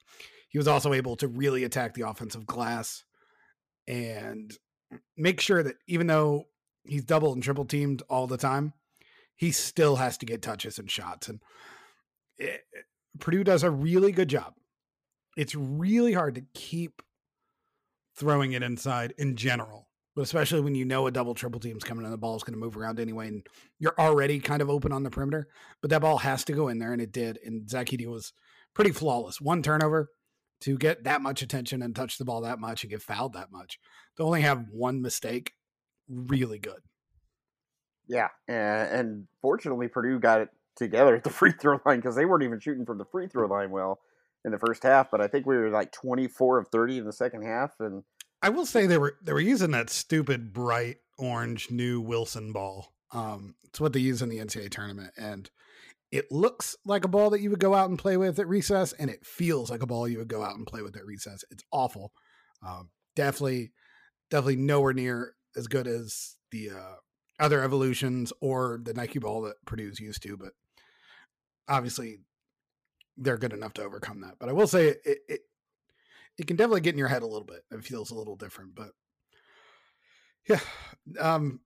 he 0.48 0.58
was 0.58 0.68
also 0.68 0.92
able 0.92 1.16
to 1.16 1.28
really 1.28 1.64
attack 1.64 1.94
the 1.94 2.06
offensive 2.06 2.46
glass 2.46 3.04
and 3.86 4.52
make 5.16 5.40
sure 5.40 5.62
that 5.62 5.76
even 5.86 6.06
though 6.06 6.44
he's 6.84 7.04
double 7.04 7.32
and 7.32 7.42
triple 7.42 7.64
teamed 7.64 8.02
all 8.08 8.26
the 8.26 8.36
time, 8.36 8.72
he 9.36 9.52
still 9.52 9.96
has 9.96 10.16
to 10.18 10.26
get 10.26 10.42
touches 10.42 10.78
and 10.78 10.90
shots. 10.90 11.28
And 11.28 11.40
it, 12.38 12.64
eh, 12.74 12.80
Purdue 13.18 13.44
does 13.44 13.62
a 13.62 13.70
really 13.70 14.12
good 14.12 14.28
job. 14.28 14.54
It's 15.36 15.54
really 15.54 16.12
hard 16.12 16.34
to 16.36 16.44
keep 16.54 17.02
throwing 18.16 18.52
it 18.52 18.62
inside 18.62 19.14
in 19.18 19.36
general 19.36 19.88
But 20.14 20.22
especially 20.22 20.62
when 20.62 20.74
you 20.74 20.86
know 20.86 21.06
a 21.06 21.10
double 21.10 21.34
triple 21.34 21.60
team's 21.60 21.84
coming 21.84 22.04
and 22.04 22.12
the 22.12 22.18
ball 22.18 22.36
is 22.36 22.42
going 22.42 22.54
to 22.54 22.58
move 22.58 22.76
around 22.76 22.98
anyway, 22.98 23.28
and 23.28 23.46
you're 23.78 23.98
already 23.98 24.38
kind 24.40 24.62
of 24.62 24.70
open 24.70 24.92
on 24.92 25.02
the 25.02 25.10
perimeter. 25.10 25.48
But 25.82 25.90
that 25.90 26.00
ball 26.00 26.18
has 26.18 26.44
to 26.44 26.54
go 26.54 26.68
in 26.68 26.78
there, 26.78 26.92
and 26.92 27.02
it 27.02 27.12
did. 27.12 27.38
And 27.44 27.68
Zach 27.68 27.88
Edey 27.88 28.06
was 28.06 28.32
pretty 28.74 28.92
flawless. 28.92 29.40
One 29.40 29.62
turnover 29.62 30.08
to 30.60 30.76
get 30.78 31.04
that 31.04 31.22
much 31.22 31.42
attention 31.42 31.82
and 31.82 31.94
touch 31.94 32.18
the 32.18 32.24
ball 32.24 32.40
that 32.42 32.58
much 32.58 32.82
and 32.82 32.90
get 32.90 33.02
fouled 33.02 33.34
that 33.34 33.52
much. 33.52 33.78
To 34.16 34.22
only 34.22 34.42
have 34.42 34.66
one 34.70 35.02
mistake, 35.02 35.52
really 36.08 36.58
good. 36.58 36.80
Yeah, 38.08 38.28
and, 38.48 38.88
and 38.88 39.28
fortunately, 39.42 39.88
Purdue 39.88 40.18
got 40.18 40.40
it 40.40 40.48
together 40.76 41.16
at 41.16 41.24
the 41.24 41.30
free 41.38 41.52
throw 41.52 41.80
line 41.84 41.98
because 41.98 42.16
they 42.16 42.24
weren't 42.24 42.44
even 42.44 42.60
shooting 42.60 42.86
from 42.86 42.98
the 42.98 43.04
free 43.04 43.26
throw 43.26 43.46
line 43.46 43.70
well 43.70 44.00
in 44.44 44.52
the 44.52 44.58
first 44.58 44.82
half. 44.82 45.10
But 45.10 45.20
I 45.20 45.26
think 45.26 45.46
we 45.46 45.56
were 45.56 45.70
like 45.70 45.92
twenty 45.92 46.28
four 46.28 46.58
of 46.58 46.68
thirty 46.68 46.98
in 46.98 47.04
the 47.04 47.12
second 47.12 47.42
half, 47.42 47.72
and 47.80 48.04
I 48.42 48.50
will 48.50 48.66
say 48.66 48.86
they 48.86 48.98
were 48.98 49.16
they 49.22 49.32
were 49.32 49.40
using 49.40 49.72
that 49.72 49.90
stupid 49.90 50.52
bright 50.52 50.96
orange 51.18 51.70
new 51.70 52.00
Wilson 52.00 52.52
ball. 52.52 52.92
Um, 53.12 53.54
it's 53.64 53.80
what 53.80 53.92
they 53.92 54.00
use 54.00 54.22
in 54.22 54.28
the 54.28 54.38
NCAA 54.38 54.70
tournament, 54.70 55.12
and 55.16 55.50
it 56.16 56.30
looks 56.30 56.76
like 56.84 57.04
a 57.04 57.08
ball 57.08 57.30
that 57.30 57.40
you 57.40 57.50
would 57.50 57.60
go 57.60 57.74
out 57.74 57.88
and 57.88 57.98
play 57.98 58.16
with 58.16 58.38
at 58.38 58.48
recess, 58.48 58.92
and 58.92 59.10
it 59.10 59.24
feels 59.24 59.70
like 59.70 59.82
a 59.82 59.86
ball 59.86 60.08
you 60.08 60.18
would 60.18 60.28
go 60.28 60.42
out 60.42 60.56
and 60.56 60.66
play 60.66 60.82
with 60.82 60.96
at 60.96 61.06
recess. 61.06 61.44
It's 61.50 61.64
awful. 61.70 62.12
Um, 62.66 62.90
definitely, 63.14 63.72
definitely 64.30 64.56
nowhere 64.56 64.92
near 64.92 65.34
as 65.56 65.66
good 65.66 65.86
as 65.86 66.36
the 66.50 66.70
uh, 66.70 66.94
other 67.38 67.62
evolutions 67.62 68.32
or 68.40 68.80
the 68.82 68.94
Nike 68.94 69.18
ball 69.18 69.42
that 69.42 69.56
Purdue's 69.66 70.00
used 70.00 70.22
to, 70.22 70.36
but 70.36 70.52
obviously 71.68 72.18
they're 73.16 73.38
good 73.38 73.52
enough 73.52 73.74
to 73.74 73.82
overcome 73.82 74.20
that. 74.20 74.34
But 74.38 74.48
I 74.48 74.52
will 74.52 74.66
say 74.66 74.88
it, 74.88 75.18
it 75.28 75.40
it 76.38 76.46
can 76.46 76.56
definitely 76.56 76.82
get 76.82 76.94
in 76.94 76.98
your 76.98 77.08
head 77.08 77.22
a 77.22 77.26
little 77.26 77.46
bit. 77.46 77.62
It 77.70 77.84
feels 77.84 78.10
a 78.10 78.14
little 78.14 78.36
different, 78.36 78.74
but 78.74 78.90
yeah. 80.48 80.60
Um, 81.18 81.60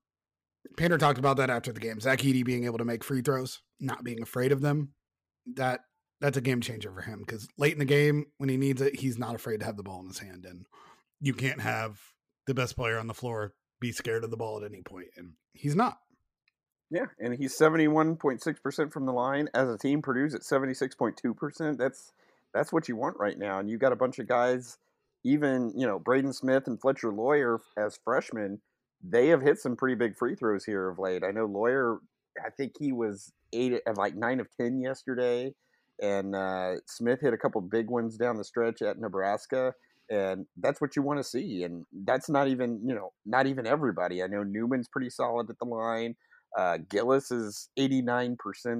Painter 0.76 0.98
talked 0.98 1.18
about 1.18 1.36
that 1.38 1.50
after 1.50 1.72
the 1.72 1.80
game. 1.80 2.00
Zach 2.00 2.20
Edey 2.20 2.44
being 2.44 2.64
able 2.64 2.78
to 2.78 2.84
make 2.84 3.04
free 3.04 3.22
throws, 3.22 3.60
not 3.78 4.04
being 4.04 4.22
afraid 4.22 4.52
of 4.52 4.60
them. 4.60 4.92
That 5.54 5.80
that's 6.20 6.36
a 6.36 6.42
game 6.42 6.60
changer 6.60 6.92
for 6.92 7.00
him 7.00 7.20
because 7.20 7.48
late 7.56 7.72
in 7.72 7.78
the 7.78 7.84
game 7.84 8.26
when 8.38 8.48
he 8.48 8.56
needs 8.56 8.82
it, 8.82 8.96
he's 8.96 9.18
not 9.18 9.34
afraid 9.34 9.60
to 9.60 9.66
have 9.66 9.76
the 9.76 9.82
ball 9.82 10.00
in 10.00 10.08
his 10.08 10.18
hand, 10.18 10.44
and 10.44 10.66
you 11.20 11.34
can't 11.34 11.60
have 11.60 12.00
the 12.46 12.54
best 12.54 12.76
player 12.76 12.98
on 12.98 13.06
the 13.06 13.14
floor 13.14 13.54
be 13.80 13.92
scared 13.92 14.24
of 14.24 14.30
the 14.30 14.36
ball 14.36 14.58
at 14.58 14.70
any 14.70 14.82
point, 14.82 15.08
and 15.16 15.32
he's 15.54 15.74
not. 15.74 15.98
Yeah, 16.90 17.06
and 17.18 17.34
he's 17.34 17.56
seventy 17.56 17.88
one 17.88 18.16
point 18.16 18.42
six 18.42 18.60
percent 18.60 18.92
from 18.92 19.06
the 19.06 19.12
line 19.12 19.48
as 19.54 19.68
a 19.68 19.78
team. 19.78 20.02
Purdue's 20.02 20.34
at 20.34 20.44
seventy 20.44 20.74
six 20.74 20.94
point 20.94 21.16
two 21.16 21.34
percent. 21.34 21.78
That's 21.78 22.12
that's 22.52 22.72
what 22.72 22.88
you 22.88 22.96
want 22.96 23.16
right 23.18 23.38
now. 23.38 23.60
And 23.60 23.70
you've 23.70 23.80
got 23.80 23.92
a 23.92 23.96
bunch 23.96 24.18
of 24.18 24.26
guys, 24.26 24.76
even 25.24 25.72
you 25.76 25.86
know 25.86 25.98
Braden 25.98 26.32
Smith 26.32 26.66
and 26.66 26.80
Fletcher 26.80 27.12
Loyer 27.12 27.60
as 27.76 27.98
freshmen. 28.04 28.60
They 29.02 29.28
have 29.28 29.42
hit 29.42 29.58
some 29.58 29.76
pretty 29.76 29.94
big 29.94 30.16
free 30.16 30.34
throws 30.34 30.64
here 30.64 30.88
of 30.88 30.98
late. 30.98 31.22
I 31.24 31.30
know 31.30 31.46
Loyer, 31.46 32.00
I 32.44 32.50
think 32.50 32.72
he 32.78 32.92
was 32.92 33.32
eight 33.52 33.80
of 33.86 33.96
like 33.96 34.14
nine 34.14 34.40
of 34.40 34.48
ten 34.56 34.80
yesterday, 34.80 35.54
and 36.00 36.34
uh, 36.34 36.74
Smith 36.86 37.20
hit 37.20 37.32
a 37.34 37.38
couple 37.38 37.60
big 37.60 37.88
ones 37.88 38.16
down 38.16 38.36
the 38.36 38.44
stretch 38.44 38.82
at 38.82 38.98
Nebraska. 38.98 39.74
And 40.10 40.46
that's 40.56 40.80
what 40.80 40.96
you 40.96 41.02
want 41.02 41.20
to 41.20 41.24
see. 41.24 41.62
And 41.62 41.86
that's 42.04 42.28
not 42.28 42.48
even, 42.48 42.80
you 42.84 42.94
know, 42.94 43.12
not 43.24 43.46
even 43.46 43.64
everybody. 43.64 44.22
I 44.22 44.26
know 44.26 44.42
Newman's 44.42 44.88
pretty 44.88 45.08
solid 45.08 45.48
at 45.48 45.58
the 45.60 45.66
line. 45.66 46.16
Uh, 46.58 46.78
Gillis 46.88 47.30
is 47.30 47.68
89% 47.78 48.36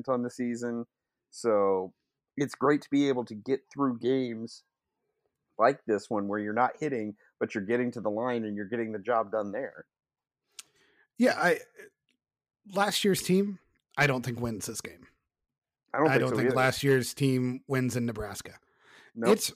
on 0.08 0.22
the 0.22 0.30
season. 0.30 0.86
So 1.30 1.92
it's 2.36 2.56
great 2.56 2.82
to 2.82 2.88
be 2.90 3.08
able 3.08 3.24
to 3.26 3.34
get 3.34 3.60
through 3.72 4.00
games 4.00 4.64
like 5.56 5.78
this 5.86 6.06
one 6.08 6.26
where 6.26 6.40
you're 6.40 6.52
not 6.52 6.72
hitting, 6.80 7.14
but 7.38 7.54
you're 7.54 7.64
getting 7.64 7.92
to 7.92 8.00
the 8.00 8.10
line 8.10 8.44
and 8.44 8.56
you're 8.56 8.64
getting 8.64 8.90
the 8.90 8.98
job 8.98 9.30
done 9.30 9.52
there. 9.52 9.84
Yeah, 11.20 11.34
I 11.38 11.58
last 12.72 13.04
year's 13.04 13.22
team, 13.22 13.58
I 13.98 14.06
don't 14.06 14.24
think 14.24 14.40
wins 14.40 14.64
this 14.66 14.80
game. 14.80 15.06
I 15.92 15.98
don't 15.98 16.06
think, 16.06 16.14
I 16.14 16.18
don't 16.18 16.28
so 16.30 16.36
think 16.36 16.46
either. 16.46 16.56
last 16.56 16.82
year's 16.82 17.12
team 17.12 17.60
wins 17.68 17.94
in 17.94 18.06
Nebraska. 18.06 18.52
Nope. 19.14 19.32
It's 19.32 19.52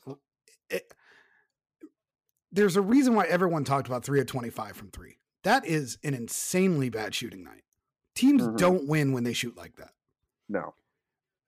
it, 0.68 0.92
there's 2.52 2.76
a 2.76 2.82
reason 2.82 3.14
why 3.14 3.24
everyone 3.24 3.64
talked 3.64 3.86
about 3.88 4.04
three 4.04 4.20
of 4.20 4.26
25 4.26 4.76
from 4.76 4.90
three. 4.90 5.16
That 5.42 5.64
is 5.66 5.96
an 6.04 6.12
insanely 6.14 6.88
bad 6.90 7.14
shooting 7.14 7.42
night. 7.44 7.62
Teams 8.14 8.42
Mhm. 8.42 8.56
don't 8.58 8.86
win 8.88 9.12
when 9.12 9.24
they 9.24 9.32
shoot 9.32 9.56
like 9.56 9.76
that. 9.76 9.92
no. 10.48 10.74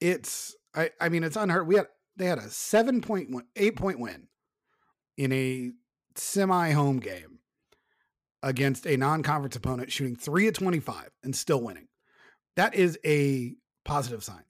It's 0.01 0.55
I 0.75 0.91
I 1.01 1.09
mean 1.09 1.25
it's 1.25 1.37
unheard. 1.37 1.67
We 1.67 1.77
had 1.77 1.89
they 2.17 2.27
had 2.27 2.39
a 2.39 2.49
seven 2.51 3.01
point 3.03 3.31
one 3.31 3.47
eight 3.57 3.77
point 3.77 3.99
win 3.99 4.29
in 5.19 5.33
a 5.33 5.73
semi 6.15 6.71
home 6.73 7.01
game 7.01 7.36
against 8.43 8.87
a 8.87 8.97
non 8.97 9.23
conference 9.23 9.57
opponent 9.57 9.91
shooting 9.93 10.17
three 10.17 10.47
of 10.49 10.55
25 10.55 11.11
and 11.25 11.35
still 11.35 11.61
winning. 11.61 11.89
That 12.57 12.75
is 12.75 12.99
a 13.05 13.55
positive 13.85 14.25
sign. 14.25 14.45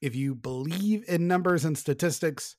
If 0.00 0.14
you 0.14 0.34
believe 0.34 1.04
in 1.08 1.28
numbers 1.28 1.64
and 1.64 1.76
statistics, 1.76 2.56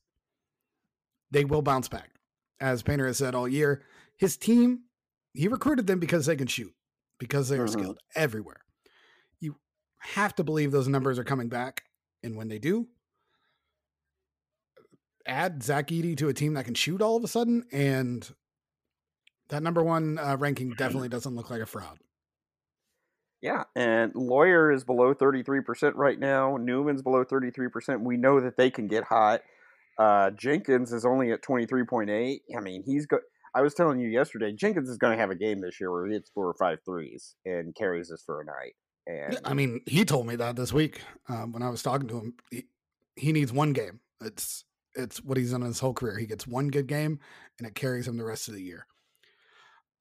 they 1.32 1.46
will 1.46 1.62
bounce 1.62 1.88
back. 1.88 2.12
As 2.60 2.84
Painter 2.84 3.08
has 3.08 3.18
said 3.18 3.34
all 3.34 3.48
year, 3.48 3.84
his 4.18 4.38
team, 4.38 4.82
he 5.34 5.48
recruited 5.48 5.88
them 5.88 6.00
because 6.00 6.26
they 6.28 6.36
can 6.36 6.48
shoot, 6.48 6.74
because 7.20 7.50
they 7.50 7.58
are 7.58 7.66
Mhm. 7.66 7.72
skilled 7.72 8.00
everywhere. 8.16 8.62
You 9.40 9.56
have 10.00 10.36
to 10.36 10.44
believe 10.44 10.72
those 10.72 10.88
numbers 10.88 11.18
are 11.18 11.24
coming 11.24 11.50
back. 11.50 11.86
And 12.22 12.36
when 12.36 12.48
they 12.50 12.60
do, 12.60 12.88
add 15.26 15.64
Zach 15.64 15.88
Edey 15.88 16.16
to 16.18 16.30
a 16.30 16.34
team 16.34 16.54
that 16.54 16.66
can 16.66 16.74
shoot 16.76 17.02
all 17.02 17.16
of 17.16 17.24
a 17.24 17.28
sudden, 17.28 17.66
and 17.72 18.36
that 19.52 19.64
number 19.64 19.84
one 19.84 20.18
uh, 20.18 20.36
ranking 20.38 20.72
definitely 20.78 21.10
doesn't 21.10 21.36
look 21.36 21.50
like 21.50 21.62
a 21.62 21.66
fraud. 21.66 22.00
Yeah, 23.42 23.64
and 23.76 24.12
Loyer 24.14 24.72
is 24.72 24.84
below 24.84 25.16
33% 25.16 25.94
right 25.96 26.20
now. 26.20 26.58
Newman's 26.58 27.02
below 27.02 27.26
33%. 27.26 28.02
We 28.02 28.18
know 28.18 28.40
that 28.40 28.56
they 28.56 28.70
can 28.70 28.88
get 28.88 29.04
hot. 29.04 29.42
Uh, 29.98 30.30
Jenkins 30.32 30.94
is 30.94 31.06
only 31.06 31.32
at 31.32 31.42
23.8. 31.42 32.40
I 32.56 32.62
mean, 32.62 32.84
he's 32.86 33.08
go- 33.08 33.20
I 33.56 33.62
was 33.62 33.74
telling 33.74 34.00
you 34.00 34.10
yesterday, 34.10 34.54
Jenkins 34.54 34.90
is 34.90 34.98
going 34.98 35.14
to 35.14 35.20
have 35.20 35.32
a 35.32 35.36
game 35.36 35.60
this 35.60 35.80
year 35.80 35.92
where 35.92 36.06
he 36.06 36.14
hits 36.14 36.30
four 36.34 36.48
or 36.48 36.54
five 36.54 36.80
threes 36.86 37.36
and 37.46 37.76
carries 37.76 38.12
us 38.12 38.22
for 38.26 38.42
a 38.42 38.46
night. 38.46 38.74
And 39.08 39.40
I 39.44 39.54
mean, 39.56 39.82
he 39.88 40.06
told 40.06 40.28
me 40.28 40.36
that 40.36 40.56
this 40.56 40.72
week 40.72 41.02
um, 41.28 41.52
when 41.52 41.64
I 41.64 41.70
was 41.70 41.82
talking 41.82 42.08
to 42.10 42.18
him. 42.20 42.34
He, 42.52 42.66
he 43.16 43.32
needs 43.32 43.52
one 43.52 43.74
game. 43.74 44.00
It's 44.24 44.64
it's 44.96 45.24
what 45.24 45.38
he's 45.38 45.52
done 45.52 45.62
his 45.62 45.80
whole 45.80 45.94
career. 45.94 46.18
He 46.18 46.26
gets 46.26 46.48
one 46.48 46.70
good 46.70 46.88
game, 46.88 47.20
and 47.58 47.68
it 47.68 47.76
carries 47.76 48.08
him 48.08 48.18
the 48.18 48.26
rest 48.26 48.48
of 48.48 48.54
the 48.54 48.62
year. 48.62 48.86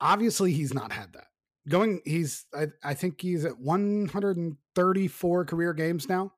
Obviously, 0.00 0.52
he's 0.52 0.72
not 0.74 0.92
had 0.92 1.12
that. 1.12 1.26
Going, 1.68 2.00
he's 2.04 2.46
I, 2.54 2.68
I 2.82 2.94
think 2.94 3.20
he's 3.20 3.44
at 3.44 3.58
134 3.60 5.44
career 5.44 5.72
games 5.72 6.08
now. 6.08 6.32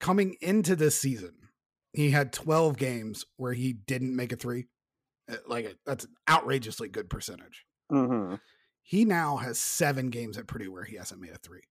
Coming 0.00 0.36
into 0.40 0.76
this 0.76 0.98
season, 0.98 1.34
he 1.92 2.10
had 2.10 2.32
12 2.32 2.76
games 2.76 3.24
where 3.36 3.52
he 3.54 3.72
didn't 3.72 4.14
make 4.14 4.32
a 4.32 4.36
three. 4.36 4.66
Uh, 5.30 5.36
Like 5.46 5.78
that's 5.86 6.04
an 6.04 6.10
outrageously 6.28 6.88
good 6.88 7.08
percentage. 7.08 7.64
Mhm. 7.90 8.40
He 8.82 9.04
now 9.06 9.36
has 9.38 9.58
seven 9.58 10.10
games 10.10 10.36
at 10.36 10.46
Purdue 10.46 10.70
where 10.72 10.84
he 10.84 10.96
hasn't 10.96 11.20
made 11.20 11.30
a 11.32 11.38
three. 11.38 11.62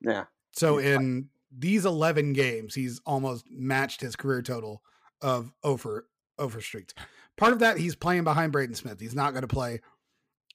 yeah, 0.00 0.26
So 0.52 0.78
Yeah. 0.78 0.96
in 0.96 1.30
these 1.50 1.84
11 1.86 2.34
games, 2.34 2.74
he's 2.74 3.00
almost 3.06 3.46
matched 3.50 4.00
his 4.02 4.14
career 4.16 4.42
total 4.42 4.82
of 5.22 5.52
over 5.62 6.08
over 6.38 6.60
streaks. 6.60 6.94
Part 7.36 7.52
of 7.52 7.58
that 7.60 7.78
he's 7.78 7.96
playing 7.96 8.22
behind 8.22 8.52
Braden 8.52 8.76
Smith. 8.76 9.00
He's 9.00 9.14
not 9.14 9.32
going 9.32 9.42
to 9.42 9.48
play 9.48 9.80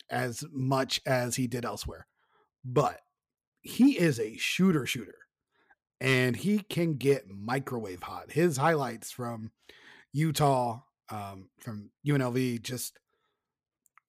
as 0.09 0.43
much 0.51 1.01
as 1.05 1.35
he 1.35 1.47
did 1.47 1.65
elsewhere. 1.65 2.07
But 2.65 2.99
he 3.61 3.97
is 3.97 4.19
a 4.19 4.37
shooter 4.37 4.85
shooter 4.85 5.15
and 6.01 6.35
he 6.35 6.59
can 6.59 6.95
get 6.95 7.29
microwave 7.29 8.03
hot. 8.03 8.31
His 8.31 8.57
highlights 8.57 9.11
from 9.11 9.51
Utah 10.11 10.81
um, 11.09 11.49
from 11.59 11.89
UNLV 12.05 12.61
just 12.61 12.99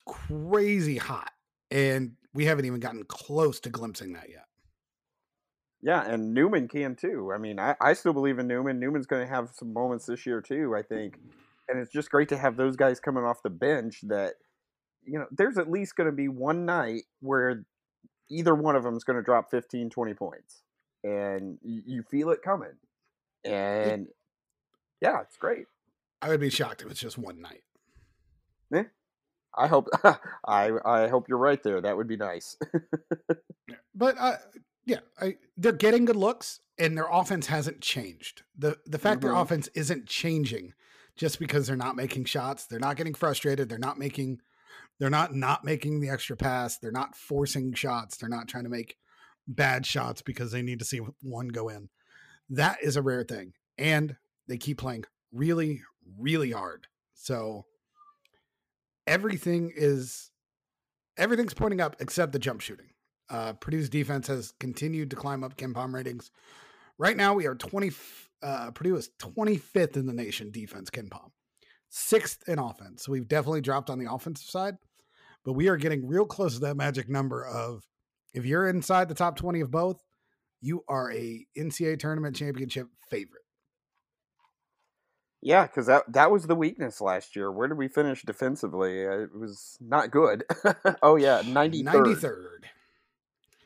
crazy 0.06 0.98
hot 0.98 1.30
and 1.70 2.12
we 2.34 2.44
haven't 2.46 2.64
even 2.66 2.80
gotten 2.80 3.04
close 3.04 3.60
to 3.60 3.70
glimpsing 3.70 4.12
that 4.14 4.28
yet. 4.30 4.46
yeah, 5.82 6.02
and 6.04 6.34
Newman 6.34 6.66
can 6.68 6.96
too. 6.96 7.30
I 7.34 7.38
mean, 7.38 7.58
I, 7.58 7.76
I 7.80 7.92
still 7.92 8.12
believe 8.12 8.38
in 8.38 8.48
Newman. 8.48 8.80
Newman's 8.80 9.06
going 9.06 9.26
to 9.26 9.32
have 9.32 9.50
some 9.54 9.72
moments 9.72 10.06
this 10.06 10.26
year 10.26 10.40
too, 10.40 10.74
I 10.76 10.82
think. 10.82 11.18
And 11.68 11.78
it's 11.78 11.92
just 11.92 12.10
great 12.10 12.28
to 12.30 12.38
have 12.38 12.56
those 12.56 12.74
guys 12.76 13.00
coming 13.00 13.24
off 13.24 13.42
the 13.42 13.50
bench 13.50 14.00
that, 14.08 14.34
you 15.06 15.18
know, 15.18 15.26
there's 15.30 15.58
at 15.58 15.70
least 15.70 15.96
going 15.96 16.06
to 16.08 16.12
be 16.16 16.28
one 16.28 16.64
night 16.64 17.02
where 17.20 17.64
either 18.30 18.54
one 18.54 18.76
of 18.76 18.82
them 18.82 18.96
is 18.96 19.04
going 19.04 19.16
to 19.16 19.23
drop 19.23 19.50
15, 19.50 19.90
20 19.90 20.14
points. 20.14 20.62
And 21.02 21.58
you, 21.62 22.02
feel 22.02 22.30
it 22.30 22.40
coming. 22.42 22.73
And 23.44 24.08
yeah, 25.02 25.20
it's 25.20 25.37
great. 25.37 25.66
I 26.23 26.28
would 26.28 26.40
be 26.40 26.49
shocked 26.49 26.80
if 26.80 26.90
it's 26.90 27.00
just 27.00 27.18
one 27.18 27.42
night. 27.42 27.62
Yeah. 28.73 28.84
I 29.56 29.66
hope 29.66 29.88
I 30.46 30.70
I 30.84 31.08
hope 31.08 31.28
you're 31.28 31.38
right 31.38 31.62
there. 31.62 31.80
That 31.80 31.96
would 31.96 32.08
be 32.08 32.16
nice. 32.16 32.56
But 33.94 34.16
uh, 34.18 34.37
yeah, 34.87 34.99
I, 35.20 35.37
they're 35.56 35.73
getting 35.73 36.04
good 36.04 36.16
looks, 36.16 36.61
and 36.78 36.96
their 36.96 37.06
offense 37.11 37.46
hasn't 37.46 37.80
changed. 37.80 38.42
the 38.58 38.76
The 38.87 38.99
fact 38.99 39.20
their 39.20 39.30
Mhm. 39.32 39.42
offense 39.42 39.68
isn't 39.75 40.06
changing 40.06 40.75
just 41.16 41.38
because 41.38 41.66
they're 41.68 41.76
not 41.76 41.94
making 41.94 42.25
shots, 42.25 42.66
they're 42.66 42.80
not 42.80 42.96
getting 42.96 43.14
frustrated, 43.14 43.68
they're 43.68 43.78
not 43.78 43.99
making, 43.99 44.40
They're 44.99 45.11
not 45.11 45.35
not 45.35 45.64
making 45.64 46.00
the 46.00 46.11
extra 46.11 46.37
pass. 46.37 46.78
They're 46.78 46.93
not 46.93 47.16
forcing 47.16 47.75
shots. 47.75 48.16
They're 48.16 48.28
not 48.28 48.49
trying 48.49 48.64
to 48.64 48.71
make 48.71 48.97
bad 49.47 49.85
shots 49.85 50.23
because 50.23 50.52
they 50.52 50.62
need 50.62 50.78
to 50.78 50.85
see 50.85 51.00
one 51.21 51.49
go 51.49 51.69
in. 51.69 51.88
That 52.50 52.78
is 52.83 52.97
a 52.97 53.02
rare 53.02 53.25
thing. 53.25 53.54
And 53.76 54.16
they 54.47 54.57
keep 54.57 54.78
playing 54.78 55.04
really, 55.33 55.83
really 56.19 56.52
hard. 56.52 56.87
So 57.14 57.66
everything 59.07 59.73
is 59.75 60.31
everything's 61.16 61.54
pointing 61.54 61.81
up 61.81 61.97
except 62.00 62.33
the 62.33 62.38
jump 62.38 62.61
shooting. 62.61 62.90
Uh, 63.31 63.54
Purdue's 63.54 63.88
defense 63.88 64.26
has 64.28 64.52
continued 64.61 65.11
to 65.11 65.16
climb 65.16 65.43
up 65.43 65.57
KenPom 65.57 65.95
ratings. 65.95 66.31
Right 66.99 67.16
now, 67.16 67.35
we 67.35 67.47
are 67.47 67.54
20. 67.54 67.93
Uh, 68.43 68.71
Purdue 68.73 68.97
is 68.97 69.11
25th 69.19 69.97
in 69.97 70.07
the 70.07 70.12
nation 70.12 70.50
defense, 70.50 70.90
KenPom, 70.90 71.31
sixth 71.94 72.42
in 72.48 72.58
offense. 72.58 73.04
So 73.04 73.12
we've 73.12 73.28
definitely 73.28 73.60
dropped 73.60 73.88
on 73.88 74.00
the 74.00 74.12
offensive 74.12 74.48
side, 74.48 74.74
but 75.44 75.52
we 75.52 75.68
are 75.68 75.76
getting 75.76 76.06
real 76.06 76.26
close 76.26 76.54
to 76.54 76.60
that 76.60 76.76
magic 76.76 77.08
number 77.08 77.46
of 77.46 77.84
if 78.34 78.44
you're 78.44 78.68
inside 78.68 79.08
the 79.08 79.14
top 79.14 79.36
20 79.36 79.60
of 79.60 79.70
both, 79.70 80.02
you 80.60 80.82
are 80.88 81.12
a 81.12 81.46
NCAA 81.56 82.00
tournament 82.00 82.34
championship 82.34 82.88
favorite. 83.08 83.42
Yeah, 85.40 85.66
because 85.66 85.86
that 85.86 86.10
that 86.14 86.30
was 86.30 86.46
the 86.46 86.54
weakness 86.54 87.02
last 87.02 87.36
year. 87.36 87.52
Where 87.52 87.68
did 87.68 87.76
we 87.76 87.86
finish 87.86 88.22
defensively? 88.22 89.06
Uh, 89.06 89.18
it 89.18 89.38
was 89.38 89.76
not 89.78 90.10
good. 90.10 90.42
oh 91.02 91.16
yeah, 91.16 91.42
ninety 91.46 91.84
third. 91.84 92.66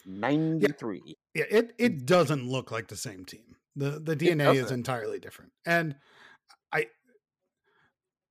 93. 0.05 1.03
Yeah, 1.05 1.15
yeah, 1.35 1.45
it 1.51 1.75
it 1.79 2.07
doesn't 2.07 2.49
look 2.49 2.73
like 2.73 2.89
the 2.89 2.97
same 2.97 3.25
team. 3.25 3.57
The 3.77 4.01
the 4.01 4.17
DNA 4.17 4.57
is 4.57 4.73
entirely 4.73 5.21
different. 5.21 5.53
And 5.65 5.95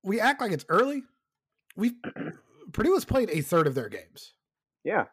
we 0.04 0.20
act 0.20 0.42
like 0.42 0.52
it's 0.52 0.66
early. 0.70 1.04
We 1.76 1.94
Purdue 2.72 2.94
has 2.94 3.06
played 3.06 3.30
a 3.30 3.42
third 3.42 3.68
of 3.68 3.76
their 3.76 3.90
games. 3.90 4.34
Yeah. 4.84 5.06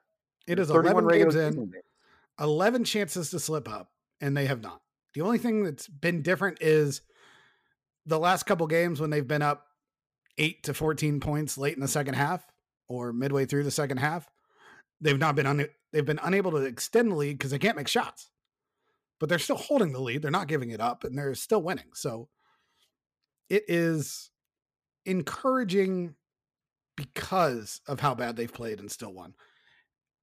It 0.46 0.58
is 0.58 0.70
11 0.70 1.08
games 1.08 1.36
in, 1.36 1.72
11 2.38 2.84
chances 2.84 3.30
to 3.30 3.40
slip 3.40 3.68
up, 3.68 3.90
and 4.20 4.36
they 4.36 4.46
have 4.46 4.60
not. 4.60 4.82
The 5.14 5.22
only 5.22 5.38
thing 5.38 5.64
that's 5.64 5.88
been 5.88 6.22
different 6.22 6.58
is 6.60 7.00
the 8.04 8.18
last 8.18 8.44
couple 8.44 8.66
games 8.66 9.00
when 9.00 9.10
they've 9.10 9.26
been 9.26 9.42
up 9.42 9.66
8 10.36 10.64
to 10.64 10.74
14 10.74 11.20
points 11.20 11.56
late 11.56 11.74
in 11.74 11.80
the 11.80 11.88
second 11.88 12.14
half 12.14 12.44
or 12.88 13.12
midway 13.12 13.46
through 13.46 13.64
the 13.64 13.70
second 13.70 13.98
half. 13.98 14.28
They've 15.00 15.18
not 15.18 15.36
been 15.36 15.46
un- 15.46 15.68
they've 15.92 16.04
been 16.04 16.20
unable 16.22 16.50
to 16.52 16.58
extend 16.58 17.12
the 17.12 17.16
lead 17.16 17.38
because 17.38 17.50
they 17.50 17.58
can't 17.58 17.76
make 17.76 17.88
shots. 17.88 18.30
But 19.20 19.28
they're 19.28 19.38
still 19.38 19.56
holding 19.56 19.92
the 19.92 20.00
lead. 20.00 20.22
They're 20.22 20.30
not 20.30 20.48
giving 20.48 20.70
it 20.70 20.80
up 20.80 21.04
and 21.04 21.16
they're 21.16 21.34
still 21.34 21.62
winning. 21.62 21.90
So 21.94 22.28
it 23.48 23.64
is 23.68 24.30
encouraging 25.06 26.14
because 26.96 27.80
of 27.86 28.00
how 28.00 28.14
bad 28.14 28.36
they've 28.36 28.52
played 28.52 28.80
and 28.80 28.90
still 28.90 29.12
won. 29.12 29.34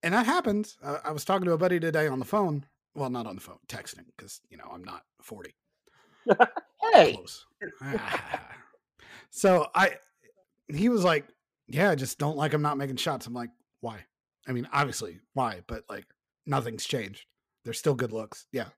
And 0.03 0.13
that 0.13 0.25
happens. 0.25 0.77
I, 0.83 0.97
I 1.05 1.11
was 1.11 1.25
talking 1.25 1.45
to 1.45 1.53
a 1.53 1.57
buddy 1.57 1.79
today 1.79 2.07
on 2.07 2.19
the 2.19 2.25
phone. 2.25 2.65
Well, 2.95 3.09
not 3.09 3.27
on 3.27 3.35
the 3.35 3.41
phone, 3.41 3.59
texting 3.67 4.05
because 4.17 4.41
you 4.49 4.57
know 4.57 4.69
I'm 4.71 4.83
not 4.83 5.03
40. 5.21 5.55
hey. 6.93 7.17
Ah. 7.81 8.41
so 9.29 9.67
I, 9.73 9.91
he 10.67 10.89
was 10.89 11.03
like, 11.03 11.25
"Yeah, 11.67 11.91
I 11.91 11.95
just 11.95 12.19
don't 12.19 12.35
like 12.35 12.53
him 12.53 12.61
not 12.61 12.77
making 12.77 12.97
shots." 12.97 13.27
I'm 13.27 13.33
like, 13.33 13.51
"Why?" 13.79 14.03
I 14.47 14.51
mean, 14.51 14.67
obviously, 14.73 15.19
why? 15.33 15.61
But 15.67 15.83
like, 15.89 16.05
nothing's 16.45 16.85
changed. 16.85 17.25
They're 17.63 17.73
still 17.73 17.95
good 17.95 18.11
looks. 18.11 18.47
Yeah. 18.51 18.69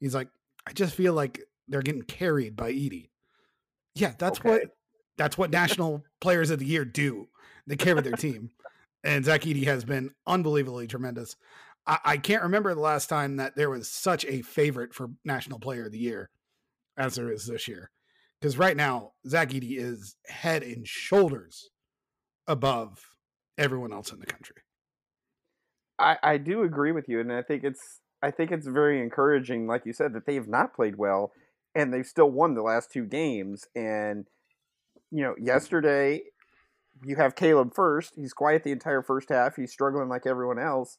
He's 0.00 0.14
like, 0.14 0.28
I 0.66 0.72
just 0.72 0.94
feel 0.94 1.14
like 1.14 1.40
they're 1.68 1.82
getting 1.82 2.02
carried 2.02 2.56
by 2.56 2.72
Edey. 2.72 3.10
Yeah, 3.94 4.12
that's 4.18 4.40
okay. 4.40 4.48
what 4.48 4.62
that's 5.16 5.38
what 5.38 5.50
national 5.50 6.04
players 6.20 6.50
of 6.50 6.58
the 6.58 6.66
year 6.66 6.84
do. 6.84 7.28
They 7.66 7.76
carry 7.76 8.00
their 8.02 8.12
team. 8.12 8.50
And 9.02 9.24
Zach 9.24 9.42
Edey 9.42 9.64
has 9.64 9.84
been 9.84 10.10
unbelievably 10.26 10.86
tremendous. 10.86 11.36
I, 11.86 11.98
I, 12.04 12.16
can't 12.16 12.42
remember 12.42 12.74
the 12.74 12.80
last 12.80 13.08
time 13.08 13.36
that 13.36 13.54
there 13.54 13.68
was 13.68 13.90
such 13.90 14.24
a 14.24 14.42
favorite 14.42 14.94
for 14.94 15.10
national 15.24 15.58
player 15.58 15.86
of 15.86 15.92
the 15.92 15.98
year 15.98 16.30
as 16.96 17.14
there 17.14 17.30
is 17.30 17.46
this 17.46 17.68
year. 17.68 17.90
Because 18.40 18.56
right 18.58 18.76
now, 18.76 19.12
Zach 19.26 19.50
Edey 19.50 19.78
is 19.78 20.16
head 20.26 20.62
and 20.62 20.86
shoulders 20.86 21.70
above 22.46 23.10
everyone 23.58 23.92
else 23.92 24.12
in 24.12 24.20
the 24.20 24.26
country. 24.26 24.56
I, 25.98 26.16
I 26.22 26.36
do 26.38 26.62
agree 26.62 26.92
with 26.92 27.08
you, 27.08 27.20
and 27.20 27.32
I 27.32 27.42
think 27.42 27.64
it's 27.64 28.00
I 28.22 28.30
think 28.30 28.50
it's 28.50 28.66
very 28.66 29.02
encouraging, 29.02 29.66
like 29.66 29.84
you 29.84 29.92
said, 29.92 30.14
that 30.14 30.26
they 30.26 30.34
have 30.34 30.48
not 30.48 30.74
played 30.74 30.96
well, 30.96 31.32
and 31.74 31.92
they've 31.92 32.06
still 32.06 32.30
won 32.30 32.54
the 32.54 32.62
last 32.62 32.90
two 32.90 33.04
games. 33.04 33.66
And 33.74 34.26
you 35.14 35.22
know, 35.22 35.36
yesterday 35.40 36.22
you 37.04 37.14
have 37.14 37.36
Caleb 37.36 37.72
Furst. 37.72 38.14
He's 38.16 38.32
quiet 38.32 38.64
the 38.64 38.72
entire 38.72 39.00
first 39.00 39.28
half. 39.28 39.54
He's 39.54 39.70
struggling 39.70 40.08
like 40.08 40.26
everyone 40.26 40.58
else. 40.58 40.98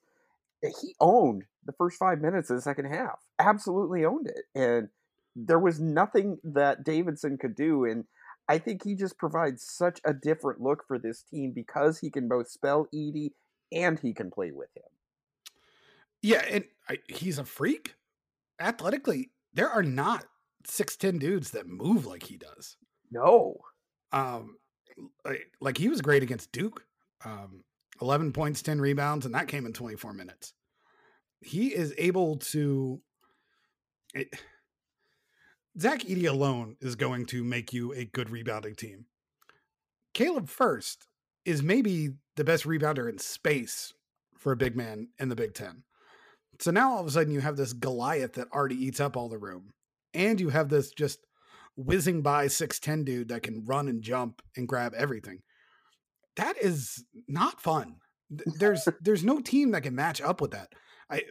Eh, 0.63 0.69
he 0.82 0.95
owned 1.01 1.43
the 1.65 1.73
first 1.73 1.97
five 1.97 2.21
minutes 2.21 2.49
of 2.49 2.56
the 2.56 2.62
second 2.62 2.86
half. 2.86 3.19
Absolutely 3.39 4.06
owned 4.06 4.28
it, 4.28 4.45
and 4.56 4.88
there 5.36 5.60
was 5.60 5.82
nothing 5.82 6.38
that 6.45 6.86
Davidson 6.86 7.38
could 7.38 7.56
do. 7.56 7.84
And 7.84 8.06
I 8.47 8.58
think 8.58 8.86
he 8.86 8.95
just 8.95 9.17
provides 9.17 9.69
such 9.69 9.99
a 10.06 10.13
different 10.13 10.62
look 10.62 10.88
for 10.88 10.97
this 10.97 11.21
team 11.21 11.51
because 11.51 11.99
he 11.99 12.10
can 12.10 12.30
both 12.30 12.47
spell 12.47 12.88
Edey 12.95 13.32
and 13.69 13.99
he 13.99 14.13
can 14.13 14.32
play 14.32 14.51
with 14.54 14.69
him. 14.78 14.84
Yeah, 16.21 16.45
and 16.49 16.63
I, 16.88 16.99
he's 17.10 17.38
a 17.38 17.43
freak. 17.43 17.95
Athletically, 18.62 19.32
there 19.54 19.69
are 19.69 19.84
not 19.84 20.23
six 20.65 20.95
ten 20.95 21.19
dudes 21.19 21.51
that 21.51 21.67
move 21.67 22.06
like 22.06 22.23
he 22.23 22.38
does. 22.38 22.78
No. 23.12 23.58
Um, 24.15 24.58
like, 25.62 25.78
he 25.78 25.89
was 25.89 26.01
great 26.01 26.23
against 26.23 26.51
Duke. 26.51 26.84
Um, 27.23 27.63
eleven 28.01 28.32
points, 28.32 28.62
ten 28.62 28.82
rebounds, 28.82 29.25
and 29.25 29.36
that 29.36 29.47
came 29.47 29.67
in 29.67 29.73
twenty 29.73 29.95
four 29.95 30.13
minutes. 30.13 30.54
He 31.41 31.67
is 31.67 31.93
able 31.97 32.38
to. 32.38 33.01
It, 34.13 34.30
Zach 35.78 35.99
Edey 35.99 36.30
alone 36.30 36.78
is 36.80 36.95
going 36.95 37.25
to 37.28 37.43
make 37.43 37.73
you 37.73 37.93
a 37.93 38.06
good 38.06 38.30
rebounding 38.30 38.75
team. 38.75 39.08
Caleb 40.13 40.47
Furst 40.47 41.08
is 41.43 41.62
maybe 41.62 42.12
the 42.38 42.45
best 42.45 42.63
rebounder 42.63 43.10
in 43.10 43.17
space 43.17 43.93
for 44.38 44.54
a 44.54 44.58
big 44.58 44.78
man 44.78 45.10
in 45.19 45.28
the 45.28 45.36
Big 45.36 45.54
Ten. 45.54 45.84
So 46.60 46.71
now 46.71 46.93
all 46.93 47.01
of 47.01 47.08
a 47.08 47.12
sudden 47.12 47.34
you 47.34 47.41
have 47.41 47.58
this 47.58 47.73
Goliath 47.73 48.34
that 48.34 48.51
already 48.54 48.75
eats 48.75 49.01
up 49.01 49.17
all 49.17 49.28
the 49.28 49.38
room, 49.38 49.73
and 50.13 50.39
you 50.39 50.47
have 50.49 50.69
this 50.69 50.91
just 50.91 51.19
whizzing 51.76 52.22
by 52.22 52.48
6'10 52.48 53.06
dude 53.06 53.30
that 53.30 53.44
can 53.44 53.66
run 53.66 53.88
and 53.88 54.02
jump 54.02 54.42
and 54.56 54.68
grab 54.68 54.94
everything. 54.96 55.42
That 56.36 56.58
is 56.62 57.04
not 57.28 57.62
fun. 57.62 57.98
There's 58.60 58.88
there's 59.02 59.24
no 59.24 59.40
team 59.40 59.72
that 59.72 59.84
can 59.84 59.94
match 59.94 60.20
up 60.20 60.42
with 60.42 60.52
that. 60.52 60.70
I 61.12 61.22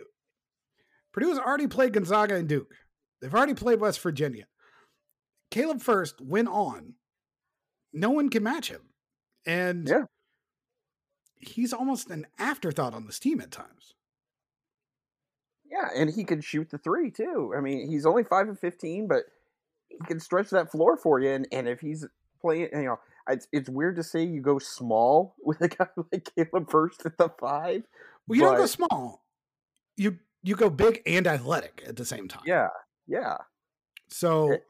Purdue 1.12 1.30
has 1.30 1.38
already 1.38 1.66
played 1.66 1.92
Gonzaga 1.92 2.36
and 2.36 2.48
Duke. 2.48 2.72
They've 3.20 3.34
already 3.34 3.54
played 3.54 3.80
West 3.80 4.00
Virginia. 4.00 4.44
Caleb 5.50 5.82
Furst 5.82 6.20
went 6.20 6.48
on. 6.48 6.94
No 7.92 8.10
one 8.10 8.28
can 8.28 8.42
match 8.42 8.70
him. 8.70 8.80
And 9.46 9.88
yeah. 9.88 10.02
he's 11.36 11.72
almost 11.72 12.10
an 12.10 12.26
afterthought 12.38 12.94
on 12.94 13.06
this 13.06 13.18
team 13.18 13.40
at 13.40 13.50
times. 13.50 13.94
Yeah, 15.70 15.88
and 15.96 16.10
he 16.10 16.24
can 16.24 16.40
shoot 16.40 16.70
the 16.70 16.78
three 16.78 17.10
too. 17.10 17.52
I 17.56 17.60
mean, 17.60 17.88
he's 17.90 18.06
only 18.06 18.24
five 18.24 18.48
and 18.48 18.58
fifteen, 18.58 19.08
but 19.08 19.24
he 20.00 20.06
can 20.06 20.20
stretch 20.20 20.50
that 20.50 20.70
floor 20.70 20.96
for 20.96 21.20
you. 21.20 21.30
And, 21.30 21.46
and 21.52 21.68
if 21.68 21.80
he's 21.80 22.06
playing, 22.40 22.68
you 22.72 22.82
know, 22.82 22.98
it's 23.28 23.48
it's 23.52 23.68
weird 23.68 23.96
to 23.96 24.02
say 24.02 24.24
you 24.24 24.40
go 24.40 24.58
small 24.58 25.34
with 25.44 25.60
a 25.60 25.68
guy 25.68 25.86
like 26.12 26.30
Caleb 26.36 26.70
Furst 26.70 27.06
at 27.06 27.18
the 27.18 27.30
five. 27.40 27.82
Well, 28.26 28.36
you 28.36 28.42
but, 28.42 28.50
don't 28.50 28.58
go 28.58 28.66
small. 28.66 29.24
You 29.96 30.18
you 30.42 30.56
go 30.56 30.70
big 30.70 31.02
and 31.06 31.26
athletic 31.26 31.82
at 31.86 31.96
the 31.96 32.04
same 32.04 32.28
time. 32.28 32.42
Yeah, 32.46 32.68
yeah. 33.06 33.36
So, 34.08 34.52
it, 34.52 34.64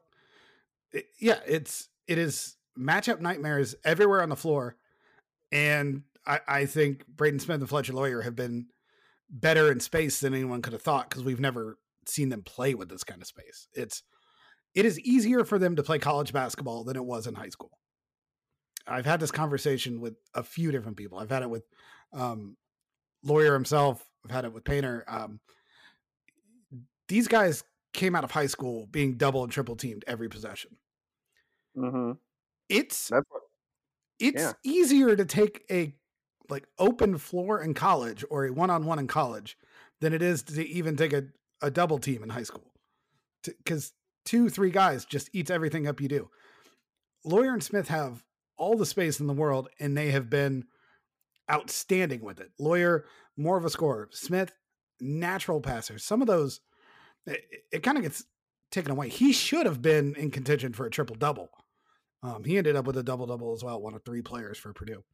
it, 0.92 1.06
yeah, 1.18 1.40
it's 1.46 1.88
it 2.06 2.18
is 2.18 2.56
matchup 2.78 3.20
nightmares 3.20 3.74
everywhere 3.84 4.22
on 4.22 4.28
the 4.28 4.36
floor. 4.36 4.76
And 5.52 6.02
I, 6.26 6.40
I 6.46 6.66
think 6.66 7.06
Braden 7.06 7.38
Smith 7.40 7.60
and 7.60 7.68
Fletcher 7.68 7.92
Loyer 7.92 8.22
have 8.22 8.36
been 8.36 8.66
better 9.30 9.70
in 9.70 9.80
space 9.80 10.20
than 10.20 10.34
anyone 10.34 10.62
could 10.62 10.72
have 10.72 10.82
thought 10.82 11.08
because 11.08 11.24
we've 11.24 11.40
never 11.40 11.78
seen 12.06 12.28
them 12.28 12.42
play 12.42 12.74
with 12.74 12.88
this 12.88 13.04
kind 13.04 13.20
of 13.20 13.28
space. 13.28 13.68
It's 13.74 14.02
it 14.74 14.84
is 14.84 14.98
easier 15.00 15.44
for 15.44 15.58
them 15.58 15.76
to 15.76 15.82
play 15.82 15.98
college 15.98 16.32
basketball 16.32 16.84
than 16.84 16.96
it 16.96 17.04
was 17.04 17.26
in 17.26 17.34
high 17.34 17.48
school. 17.48 17.70
I've 18.86 19.06
had 19.06 19.20
this 19.20 19.30
conversation 19.30 20.00
with 20.00 20.14
a 20.34 20.42
few 20.42 20.70
different 20.70 20.96
people. 20.96 21.18
I've 21.18 21.30
had 21.30 21.42
it 21.42 21.50
with 21.50 21.64
um, 22.12 22.56
Loyer 23.22 23.54
himself. 23.54 24.04
I've 24.24 24.30
had 24.30 24.44
it 24.44 24.52
with 24.52 24.64
Painter. 24.64 25.04
Um, 25.08 25.40
these 27.08 27.28
guys 27.28 27.64
came 27.92 28.14
out 28.14 28.24
of 28.24 28.30
high 28.30 28.46
school 28.46 28.86
being 28.90 29.16
double 29.16 29.42
and 29.42 29.52
triple 29.52 29.76
teamed 29.76 30.04
every 30.06 30.28
possession. 30.28 30.76
Mm-hmm 31.76 32.12
it's 32.68 33.10
what, 33.10 33.24
it's 34.18 34.42
yeah. 34.42 34.52
easier 34.62 35.16
to 35.16 35.24
take 35.24 35.64
a 35.70 35.94
like 36.48 36.66
open 36.78 37.18
floor 37.18 37.62
in 37.62 37.74
college 37.74 38.24
or 38.30 38.46
a 38.46 38.52
one-on-one 38.52 38.98
in 38.98 39.06
college 39.06 39.56
than 40.00 40.12
it 40.12 40.22
is 40.22 40.42
to 40.42 40.66
even 40.66 40.96
take 40.96 41.12
a, 41.12 41.24
a 41.62 41.70
double 41.70 41.98
team 41.98 42.22
in 42.22 42.28
high 42.28 42.42
school 42.42 42.72
because 43.42 43.92
two 44.24 44.48
three 44.48 44.70
guys 44.70 45.04
just 45.04 45.30
eats 45.32 45.50
everything 45.50 45.86
up 45.86 46.00
you 46.00 46.08
do 46.08 46.30
Loyer 47.24 47.52
and 47.52 47.62
smith 47.62 47.88
have 47.88 48.22
all 48.56 48.76
the 48.76 48.86
space 48.86 49.20
in 49.20 49.26
the 49.26 49.32
world 49.32 49.68
and 49.80 49.96
they 49.96 50.10
have 50.10 50.30
been 50.30 50.64
outstanding 51.50 52.22
with 52.22 52.40
it. 52.40 52.50
Loyer, 52.58 53.04
more 53.36 53.56
of 53.56 53.64
a 53.64 53.70
scorer. 53.70 54.08
Smith, 54.12 54.52
natural 55.00 55.60
passer. 55.60 55.98
Some 55.98 56.20
of 56.20 56.26
those, 56.26 56.60
it, 57.26 57.40
it 57.72 57.82
kind 57.82 57.96
of 57.96 58.02
gets 58.02 58.24
taken 58.70 58.90
away. 58.90 59.08
He 59.08 59.32
should 59.32 59.66
have 59.66 59.82
been 59.82 60.14
in 60.16 60.30
contention 60.30 60.72
for 60.72 60.86
a 60.86 60.90
triple 60.90 61.16
double. 61.16 61.50
Um, 62.22 62.44
he 62.44 62.56
ended 62.56 62.76
up 62.76 62.86
with 62.86 62.96
a 62.96 63.02
double 63.02 63.26
double 63.26 63.52
as 63.52 63.62
well, 63.62 63.80
one 63.80 63.94
of 63.94 64.04
three 64.04 64.22
players 64.22 64.56
for 64.56 64.72
Purdue. 64.72 65.04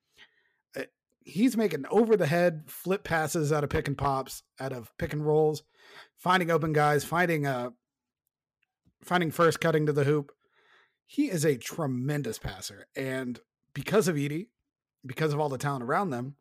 Uh, 0.77 0.83
he's 1.25 1.57
making 1.57 1.85
over 1.91 2.17
the 2.17 2.27
head 2.27 2.65
flip 2.69 3.03
passes 3.03 3.53
out 3.53 3.65
of 3.65 3.71
pick 3.71 3.89
and 3.89 3.99
pops, 3.99 4.43
out 4.61 4.73
of 4.73 4.93
pick 4.97 5.13
and 5.13 5.27
rolls, 5.27 5.65
finding 6.17 6.51
open 6.51 6.73
guys, 6.73 7.05
finding 7.05 7.47
uh 7.47 7.71
finding 9.03 9.31
Furst 9.31 9.61
cutting 9.61 9.87
to 9.87 9.93
the 9.93 10.05
hoop. 10.05 10.33
He 11.07 11.31
is 11.31 11.45
a 11.45 11.57
tremendous 11.57 12.39
passer. 12.39 12.87
And 12.95 13.41
because 13.75 14.09
of 14.09 14.17
Edey, 14.17 14.49
because 15.05 15.33
of 15.33 15.41
all 15.41 15.49
the 15.49 15.59
talent 15.59 15.83
around 15.83 16.11
them, 16.11 16.37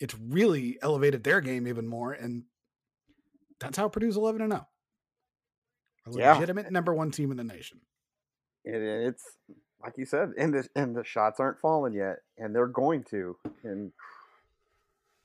it's 0.00 0.14
really 0.18 0.78
elevated 0.82 1.24
their 1.24 1.40
game 1.40 1.66
even 1.66 1.86
more. 1.86 2.12
And 2.12 2.44
that's 3.60 3.76
how 3.76 3.88
Purdue's 3.88 4.16
11 4.16 4.42
and 4.42 4.52
0. 4.52 4.66
A 6.06 6.10
legitimate 6.10 6.66
yeah. 6.66 6.70
number 6.70 6.94
one 6.94 7.10
team 7.10 7.30
in 7.30 7.36
the 7.36 7.44
nation. 7.44 7.80
It, 8.64 8.80
it's 8.80 9.24
like 9.82 9.94
you 9.96 10.06
said, 10.06 10.32
and 10.38 10.52
the 10.52 10.68
and 10.74 10.96
the 10.96 11.04
shots 11.04 11.40
aren't 11.40 11.60
falling 11.60 11.94
yet, 11.94 12.18
and 12.38 12.54
they're 12.54 12.66
going 12.66 13.04
to. 13.04 13.36
And 13.62 13.92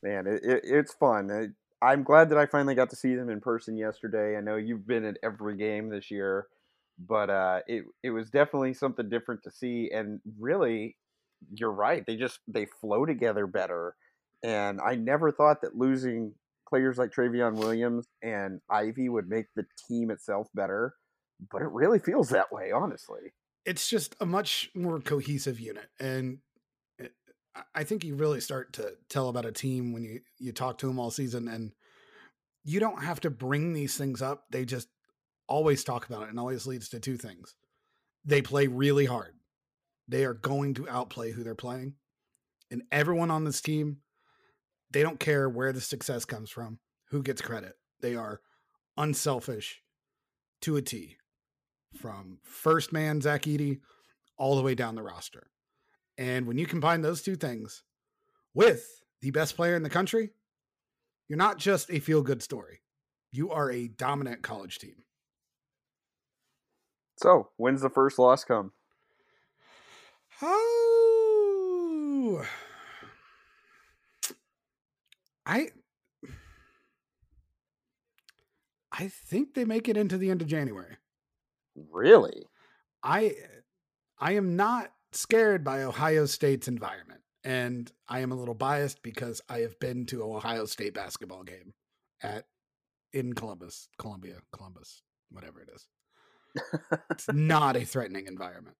man, 0.04 0.28
it, 0.28 0.41
it 0.43 0.62
it's 0.63 0.93
fun. 0.93 1.54
I'm 1.82 2.04
glad 2.04 2.30
that 2.30 2.38
I 2.38 2.45
finally 2.45 2.75
got 2.75 2.89
to 2.89 2.95
see 2.95 3.15
them 3.15 3.30
in 3.30 3.39
person 3.39 3.78
yesterday. 3.78 4.38
I 4.38 4.41
know 4.41 4.58
you've 4.58 4.86
been 4.86 5.06
at 5.06 5.17
every 5.23 5.56
game 5.56 5.89
this 5.89 6.12
year, 6.12 6.47
but 7.00 7.30
uh, 7.30 7.60
it 7.68 7.86
it 8.04 8.12
was 8.12 8.30
definitely 8.30 8.74
something 8.74 9.10
different 9.10 9.44
to 9.44 9.52
see. 9.52 9.90
And 9.94 10.20
really, 10.38 10.98
you're 11.54 11.72
right. 11.72 12.06
They 12.06 12.16
just 12.16 12.40
they 12.48 12.68
flow 12.82 13.06
together 13.06 13.48
better. 13.48 13.96
And 14.44 14.80
I 14.82 14.96
never 14.96 15.32
thought 15.32 15.62
that 15.62 15.76
losing 15.76 16.34
players 16.68 16.98
like 16.98 17.12
Trevion 17.12 17.56
Williams 17.56 18.06
and 18.22 18.62
Ivey 18.70 19.10
would 19.10 19.28
make 19.28 19.48
the 19.56 19.66
team 19.88 20.12
itself 20.12 20.48
better, 20.54 20.94
but 21.52 21.62
it 21.62 21.70
really 21.72 22.00
feels 22.00 22.30
that 22.30 22.52
way, 22.52 22.72
honestly. 22.72 23.34
It's 23.66 23.90
just 23.90 24.16
a 24.22 24.26
much 24.26 24.70
more 24.74 25.00
cohesive 25.00 25.60
unit, 25.60 25.90
and 26.00 26.40
I 27.76 27.84
think 27.84 28.04
you 28.04 28.16
really 28.16 28.40
start 28.40 28.74
to 28.74 28.94
tell 29.10 29.30
about 29.30 29.46
a 29.46 29.52
team 29.52 29.92
when 29.92 30.04
you 30.04 30.22
you 30.38 30.52
talk 30.52 30.78
to 30.80 30.88
them 30.88 31.00
all 31.00 31.12
season, 31.12 31.48
and 31.48 31.74
you 32.64 32.80
don't 32.80 33.04
have 33.04 33.20
to 33.22 33.30
bring 33.30 33.74
these 33.74 33.98
things 33.98 34.22
up. 34.22 34.46
They 34.52 34.66
just 34.66 34.88
always 35.50 35.84
talk 35.84 36.08
about 36.08 36.24
it, 36.24 36.30
and 36.30 36.40
always 36.40 36.66
leads 36.66 36.90
to 36.90 37.00
two 37.00 37.18
things: 37.18 37.56
they 38.24 38.42
play 38.42 38.68
really 38.68 39.06
hard. 39.06 39.34
They 40.08 40.24
are 40.24 40.34
going 40.34 40.76
to 40.76 40.88
outplay 40.88 41.32
who 41.32 41.44
they're 41.44 41.56
playing, 41.56 41.96
and 42.72 42.84
everyone 42.92 43.32
on 43.32 43.44
this 43.44 43.62
team 43.62 43.98
they 44.92 45.04
don't 45.04 45.20
care 45.20 45.50
where 45.50 45.72
the 45.72 45.82
success 45.82 46.26
comes 46.26 46.50
from, 46.50 46.80
who 47.10 47.22
gets 47.22 47.42
credit. 47.42 47.76
They 48.02 48.16
are 48.16 48.42
unselfish 48.98 49.82
to 50.62 50.78
a 50.78 50.82
T 50.82 51.18
from 51.96 52.40
first 52.44 52.92
man 52.92 53.22
Zach 53.22 53.44
Edey 53.44 53.80
all 54.38 54.56
the 54.56 54.64
way 54.64 54.76
down 54.76 54.96
the 54.96 55.04
roster. 55.04 55.48
And 56.18 56.48
when 56.48 56.58
you 56.58 56.66
combine 56.66 57.02
those 57.02 57.22
two 57.22 57.36
things 57.36 57.84
with 58.54 58.86
the 59.22 59.32
best 59.32 59.56
player 59.56 59.76
in 59.76 59.84
the 59.84 59.90
country, 59.90 60.32
you're 61.28 61.38
not 61.38 61.58
just 61.58 61.92
a 61.92 62.00
feel 62.00 62.22
good 62.22 62.42
story. 62.42 62.82
You 63.32 63.52
are 63.52 63.72
a 63.72 63.88
dominant 63.88 64.42
college 64.42 64.80
team. 64.80 65.04
So, 67.22 67.50
when's 67.58 67.82
the 67.82 67.90
first 67.90 68.18
loss 68.18 68.46
come? 68.46 68.72
Oh, 70.42 72.46
I 75.46 75.72
I 78.90 79.10
think 79.10 79.54
they 79.54 79.66
make 79.66 79.90
it 79.90 79.98
into 79.98 80.18
the 80.18 80.32
end 80.32 80.42
of 80.42 80.48
January. 80.48 80.96
Really? 81.92 82.46
I 83.04 83.36
I 84.18 84.34
am 84.34 84.56
not 84.56 84.94
scared 85.12 85.66
by 85.66 85.84
Ohio 85.84 86.26
State's 86.26 86.70
environment. 86.70 87.20
And 87.44 87.92
I 88.08 88.22
am 88.22 88.32
a 88.32 88.36
little 88.36 88.54
biased 88.54 89.04
because 89.04 89.42
I 89.50 89.60
have 89.60 89.78
been 89.80 90.06
to 90.06 90.24
an 90.24 90.38
Ohio 90.38 90.66
State 90.66 90.94
basketball 90.94 91.44
game 91.44 91.74
at 92.24 92.46
in 93.12 93.34
Columbus, 93.34 93.90
Columbia, 93.98 94.38
Columbus, 94.54 95.02
whatever 95.30 95.60
it 95.60 95.70
is. 95.76 95.90
It's 97.12 97.28
not 97.34 97.76
a 97.76 97.86
threatening 97.86 98.28
environment. 98.28 98.78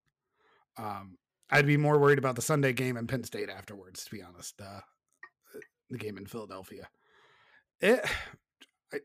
Um, 0.78 1.18
I'd 1.50 1.66
be 1.66 1.78
more 1.78 1.98
worried 1.98 2.20
about 2.20 2.36
the 2.36 2.42
Sunday 2.42 2.74
game 2.74 2.96
in 2.98 3.08
Penn 3.08 3.24
State 3.24 3.50
afterwards, 3.50 4.06
to 4.06 4.12
be 4.12 4.22
honest. 4.22 4.62
Uh, 4.62 4.82
the 5.90 5.98
game 5.98 6.18
in 6.18 6.26
Philadelphia. 6.26 6.88
It, 7.82 8.06
I, 8.94 9.00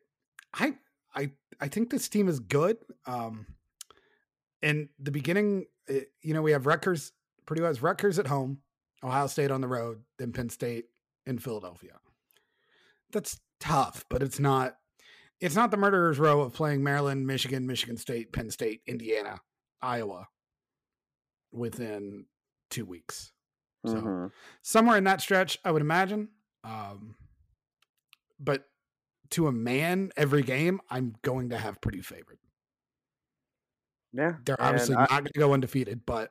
I, 0.55 0.75
I, 1.15 1.31
I 1.61 1.69
think 1.69 1.91
this 1.91 2.09
team 2.09 2.29
is 2.29 2.41
good. 2.41 2.77
Um, 3.07 3.47
in 4.63 4.89
the 4.99 5.11
beginning, 5.11 5.67
it, 5.87 5.95
eh, 5.95 6.05
you 6.23 6.35
know, 6.35 6.43
we 6.43 6.53
have 6.53 6.67
Rutgers, 6.67 7.13
Purdue 7.47 7.65
has 7.65 7.83
Rutgers 7.83 8.19
at 8.19 8.27
home, 8.27 8.59
Ohio 9.03 9.27
State 9.27 9.51
on 9.51 9.61
the 9.61 9.69
road, 9.69 10.03
then 10.19 10.33
Penn 10.33 10.49
State 10.49 10.87
in 11.27 11.39
Philadelphia. 11.39 11.99
That's 13.13 13.39
tough, 13.61 14.05
but 14.09 14.23
it's 14.23 14.41
not. 14.41 14.77
It's 15.41 15.57
not 15.57 15.71
the 15.71 15.77
murderer's 15.77 16.19
row 16.19 16.41
of 16.43 16.55
playing 16.55 16.83
Maryland, 16.83 17.27
Michigan, 17.27 17.67
Michigan 17.67 17.97
State, 17.97 18.33
Penn 18.33 18.51
State, 18.51 18.83
Indiana, 18.87 19.41
Iowa 19.83 20.29
within 21.53 22.27
two 22.71 22.85
weeks. 22.85 23.33
So 23.87 23.95
mm-hmm. 23.95 24.27
somewhere 24.63 24.97
in 24.97 25.05
that 25.05 25.21
stretch, 25.21 25.59
I 25.65 25.71
would 25.71 25.83
imagine. 25.83 26.29
Um, 26.63 27.17
but 28.41 28.65
to 29.31 29.47
a 29.47 29.53
man, 29.53 30.11
every 30.17 30.43
game, 30.43 30.81
I'm 30.89 31.15
going 31.23 31.51
to 31.51 31.59
have 31.59 31.81
Purdue 31.81 32.03
favored. 32.03 32.39
Yeah, 34.13 34.35
they're 34.45 34.61
obviously 34.61 34.95
I, 34.95 35.01
not 35.01 35.11
going 35.11 35.25
to 35.25 35.39
go 35.39 35.53
undefeated, 35.53 36.07
but 36.07 36.31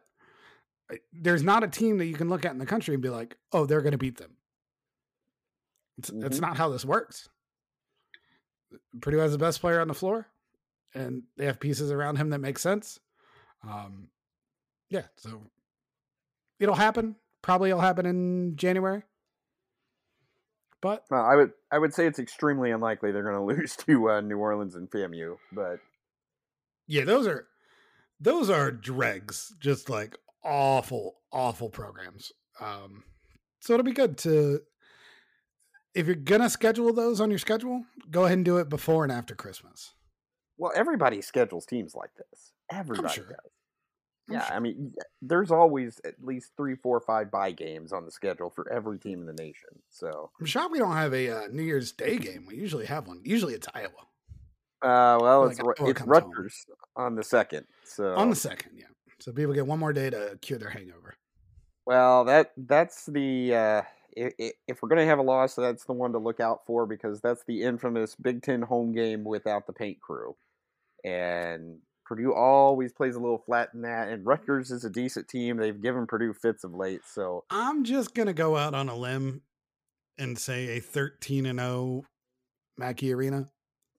uh, 0.91 0.95
there's 1.11 1.43
not 1.43 1.63
a 1.63 1.67
team 1.67 1.97
that 1.97 2.05
you 2.05 2.13
can 2.13 2.29
look 2.29 2.45
at 2.45 2.53
in 2.53 2.57
the 2.57 2.65
country 2.65 2.93
and 2.93 3.03
be 3.03 3.09
like, 3.09 3.35
"Oh, 3.51 3.65
they're 3.65 3.81
going 3.81 3.91
to 3.91 3.97
beat 3.97 4.17
them." 4.17 4.37
It's, 5.97 6.09
mm-hmm. 6.09 6.25
it's 6.25 6.39
not 6.39 6.57
how 6.57 6.69
this 6.69 6.85
works. 6.85 7.27
Purdue 9.01 9.17
has 9.17 9.31
the 9.31 9.37
best 9.37 9.61
player 9.61 9.79
on 9.79 9.87
the 9.87 9.93
floor, 9.93 10.27
and 10.93 11.23
they 11.37 11.45
have 11.45 11.59
pieces 11.59 11.91
around 11.91 12.17
him 12.17 12.29
that 12.29 12.39
make 12.39 12.59
sense. 12.59 12.99
Um, 13.67 14.09
yeah, 14.89 15.03
so 15.15 15.41
it'll 16.59 16.75
happen. 16.75 17.15
Probably 17.41 17.69
it'll 17.69 17.81
happen 17.81 18.05
in 18.05 18.55
January. 18.55 19.03
But 20.81 21.05
well, 21.09 21.23
I 21.23 21.35
would 21.35 21.51
I 21.71 21.79
would 21.79 21.93
say 21.93 22.07
it's 22.07 22.19
extremely 22.19 22.71
unlikely 22.71 23.11
they're 23.11 23.23
going 23.23 23.35
to 23.55 23.61
lose 23.61 23.75
to 23.77 24.09
uh, 24.09 24.21
New 24.21 24.37
Orleans 24.37 24.75
and 24.75 24.89
FAMU. 24.89 25.37
But 25.51 25.79
yeah, 26.87 27.05
those 27.05 27.25
are 27.25 27.47
those 28.19 28.49
are 28.49 28.71
dregs, 28.71 29.53
just 29.59 29.89
like 29.89 30.17
awful, 30.43 31.15
awful 31.31 31.69
programs. 31.69 32.31
Um, 32.59 33.03
so 33.59 33.73
it'll 33.73 33.85
be 33.85 33.93
good 33.93 34.17
to 34.19 34.61
if 35.95 36.07
you're 36.07 36.15
gonna 36.15 36.49
schedule 36.49 36.93
those 36.93 37.21
on 37.21 37.29
your 37.29 37.39
schedule, 37.39 37.85
go 38.09 38.25
ahead 38.25 38.37
and 38.37 38.45
do 38.45 38.57
it 38.57 38.69
before 38.69 39.03
and 39.03 39.11
after 39.11 39.35
Christmas. 39.35 39.93
Well, 40.57 40.71
everybody 40.75 41.21
schedules 41.21 41.65
teams 41.65 41.95
like 41.95 42.11
this. 42.15 42.53
Everybody 42.71 43.13
sure. 43.13 43.25
does 43.25 43.51
yeah, 44.29 44.47
I 44.49 44.59
mean, 44.59 44.93
there's 45.21 45.51
always 45.51 45.99
at 46.05 46.15
least 46.21 46.51
three, 46.55 46.75
four, 46.75 46.99
five 47.01 47.29
buy 47.29 47.51
games 47.51 47.91
on 47.91 48.05
the 48.05 48.11
schedule 48.11 48.49
for 48.49 48.71
every 48.71 48.97
team 48.97 49.19
in 49.19 49.25
the 49.25 49.33
nation. 49.33 49.69
So 49.89 50.31
I'm 50.39 50.45
shocked 50.45 50.71
we 50.71 50.79
don't 50.79 50.95
have 50.95 51.13
a 51.13 51.29
uh, 51.29 51.47
New 51.51 51.63
Year's 51.63 51.91
Day 51.91 52.17
game. 52.17 52.45
We 52.47 52.55
usually 52.55 52.85
have 52.85 53.07
one. 53.07 53.21
Usually 53.23 53.53
it's 53.53 53.67
Iowa. 53.73 53.89
Uh, 54.81 55.17
well, 55.21 55.45
it's 55.45 55.59
it's 55.79 56.01
Rutgers 56.01 56.65
home. 56.95 57.07
on 57.07 57.15
the 57.15 57.23
second. 57.23 57.65
So 57.83 58.15
on 58.15 58.29
the 58.29 58.35
second, 58.35 58.71
yeah. 58.77 58.85
So 59.19 59.31
people 59.33 59.53
get 59.53 59.67
one 59.67 59.79
more 59.79 59.93
day 59.93 60.09
to 60.09 60.37
cure 60.41 60.59
their 60.59 60.69
hangover. 60.69 61.15
Well, 61.85 62.23
that 62.25 62.51
that's 62.55 63.05
the 63.05 63.55
uh, 63.55 63.81
if, 64.15 64.53
if 64.67 64.81
we're 64.81 64.89
gonna 64.89 65.05
have 65.05 65.19
a 65.19 65.23
loss, 65.23 65.55
that's 65.55 65.85
the 65.85 65.93
one 65.93 66.11
to 66.13 66.19
look 66.19 66.39
out 66.39 66.61
for 66.65 66.85
because 66.85 67.21
that's 67.21 67.43
the 67.47 67.63
infamous 67.63 68.15
Big 68.15 68.41
Ten 68.41 68.61
home 68.61 68.93
game 68.93 69.23
without 69.23 69.67
the 69.67 69.73
paint 69.73 69.99
crew, 70.01 70.35
and 71.03 71.79
Purdue 72.05 72.33
always 72.33 72.93
plays 72.93 73.15
a 73.15 73.19
little 73.19 73.43
flat 73.45 73.69
in 73.73 73.81
that, 73.81 74.09
and 74.09 74.25
Rutgers 74.25 74.71
is 74.71 74.85
a 74.85 74.89
decent 74.89 75.27
team. 75.27 75.57
They've 75.57 75.81
given 75.81 76.07
Purdue 76.07 76.33
fits 76.33 76.63
of 76.63 76.73
late, 76.73 77.01
so 77.05 77.43
I'm 77.49 77.83
just 77.83 78.13
gonna 78.13 78.33
go 78.33 78.57
out 78.57 78.73
on 78.73 78.89
a 78.89 78.95
limb 78.95 79.41
and 80.17 80.37
say 80.37 80.77
a 80.77 80.79
13 80.79 81.45
and 81.45 81.59
0 81.59 82.05
Mackey 82.77 83.13
Arena 83.13 83.47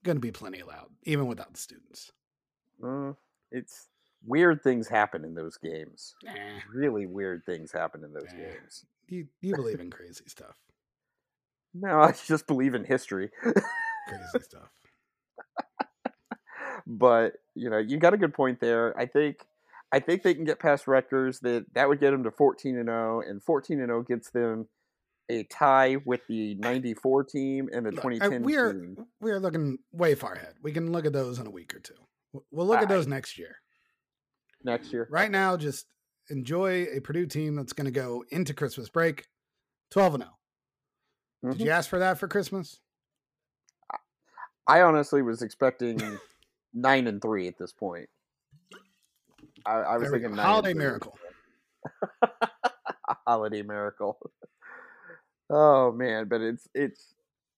going 0.04 0.16
to 0.16 0.20
be 0.20 0.30
plenty 0.30 0.62
loud, 0.62 0.88
even 1.04 1.26
without 1.26 1.52
the 1.52 1.58
students. 1.58 2.12
Uh, 2.84 3.12
it's 3.50 3.88
weird 4.24 4.62
things 4.62 4.88
happen 4.88 5.24
in 5.24 5.34
those 5.34 5.56
games. 5.56 6.14
Really 6.72 7.06
weird 7.06 7.44
things 7.44 7.72
happen 7.72 8.04
in 8.04 8.12
those 8.12 8.32
games. 8.32 8.84
You 9.08 9.26
you 9.40 9.54
believe 9.54 9.80
in 9.80 9.90
crazy 9.90 10.24
stuff? 10.26 10.56
No, 11.74 12.00
I 12.00 12.12
just 12.26 12.46
believe 12.46 12.74
in 12.74 12.84
history. 12.84 13.30
crazy 13.42 14.38
stuff 14.42 14.70
but 16.86 17.34
you 17.54 17.70
know, 17.70 17.78
you 17.78 17.98
got 17.98 18.14
a 18.14 18.18
good 18.18 18.34
point 18.34 18.60
there. 18.60 18.98
I 18.98 19.06
think 19.06 19.38
I 19.92 20.00
think 20.00 20.22
they 20.22 20.34
can 20.34 20.44
get 20.44 20.58
past 20.58 20.86
Rutgers. 20.86 21.40
That 21.40 21.66
that 21.74 21.88
would 21.88 22.00
get 22.00 22.10
them 22.10 22.24
to 22.24 22.30
14 22.30 22.76
and 22.76 22.88
0, 22.88 23.22
and 23.26 23.42
14 23.42 23.80
and 23.80 23.88
0 23.88 24.02
gets 24.02 24.30
them 24.30 24.68
a 25.30 25.44
tie 25.44 25.96
with 26.04 26.20
the 26.28 26.54
94 26.56 27.24
team 27.24 27.70
and 27.72 27.86
the 27.86 27.92
2010 27.92 28.42
we 28.42 28.56
are 28.56 28.74
team. 28.74 29.06
we 29.20 29.30
are 29.30 29.40
looking 29.40 29.78
way 29.92 30.14
far 30.14 30.34
ahead. 30.34 30.54
We 30.62 30.72
can 30.72 30.92
look 30.92 31.06
at 31.06 31.14
those 31.14 31.38
in 31.38 31.46
a 31.46 31.50
week 31.50 31.74
or 31.74 31.80
two. 31.80 31.94
We'll 32.50 32.66
look 32.66 32.82
at 32.82 32.88
those 32.88 33.06
next 33.06 33.38
year. 33.38 33.56
Next 34.62 34.92
year. 34.92 35.06
Right 35.10 35.30
now, 35.30 35.56
just 35.56 35.86
enjoy 36.30 36.86
a 36.94 37.00
Purdue 37.00 37.26
team 37.26 37.56
that's 37.56 37.72
going 37.72 37.86
to 37.86 37.90
go 37.90 38.24
into 38.30 38.54
Christmas 38.54 38.88
break 38.88 39.26
12 39.90 40.14
and 40.14 40.22
0. 40.24 40.34
Mm-hmm. 41.44 41.58
Did 41.58 41.66
you 41.66 41.70
ask 41.70 41.88
for 41.88 41.98
that 41.98 42.18
for 42.18 42.28
Christmas? 42.28 42.80
I 44.66 44.80
honestly 44.80 45.22
was 45.22 45.42
expecting 45.42 46.00
9 46.74 47.06
and 47.06 47.20
3 47.20 47.48
at 47.48 47.58
this 47.58 47.72
point. 47.72 48.08
I, 49.66 49.72
I 49.72 49.96
was 49.96 50.10
thinking 50.10 50.34
holiday 50.36 50.74
miracle. 50.74 51.16
holiday 53.26 53.62
miracle. 53.62 54.18
Oh 55.48 55.92
man, 55.92 56.28
but 56.28 56.40
it's 56.40 56.68
it's 56.74 57.14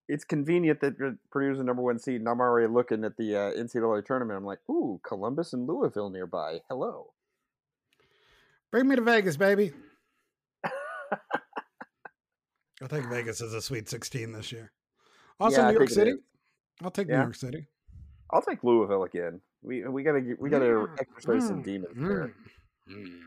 it's 0.07 0.23
convenient 0.23 0.79
that 0.81 0.97
Purdue's 1.31 1.57
the 1.57 1.63
number 1.63 1.81
one 1.81 1.99
seed, 1.99 2.21
and 2.21 2.29
I'm 2.29 2.39
already 2.39 2.71
looking 2.71 3.03
at 3.03 3.17
the 3.17 3.35
uh, 3.35 3.51
NCAA 3.51 4.05
tournament. 4.05 4.37
I'm 4.37 4.45
like, 4.45 4.59
ooh, 4.69 5.01
Columbus 5.05 5.53
and 5.53 5.67
Louisville 5.67 6.09
nearby. 6.09 6.61
Hello. 6.69 7.13
Bring 8.71 8.87
me 8.87 8.95
to 8.95 9.01
Vegas, 9.01 9.37
baby. 9.37 9.71
I 12.81 12.87
think 12.87 13.09
Vegas 13.09 13.41
is 13.41 13.53
a 13.53 13.61
Sweet 13.61 13.89
16 13.89 14.31
this 14.31 14.51
year. 14.51 14.71
Also, 15.39 15.61
yeah, 15.61 15.71
New 15.71 15.77
York 15.77 15.89
City. 15.89 16.13
I'll 16.83 16.91
take 16.91 17.07
yeah. 17.07 17.17
New 17.17 17.23
York 17.23 17.35
City. 17.35 17.67
I'll 18.31 18.41
take 18.41 18.63
Louisville 18.63 19.03
again. 19.03 19.41
We 19.63 19.87
we 19.87 20.03
gotta 20.03 20.35
we 20.39 20.49
gotta 20.49 20.65
mm, 20.65 20.99
exercise 20.99 21.43
mm, 21.43 21.47
some 21.47 21.61
demons 21.61 21.97
mm, 21.97 22.07
there. 22.07 22.33
Mm. 22.91 23.21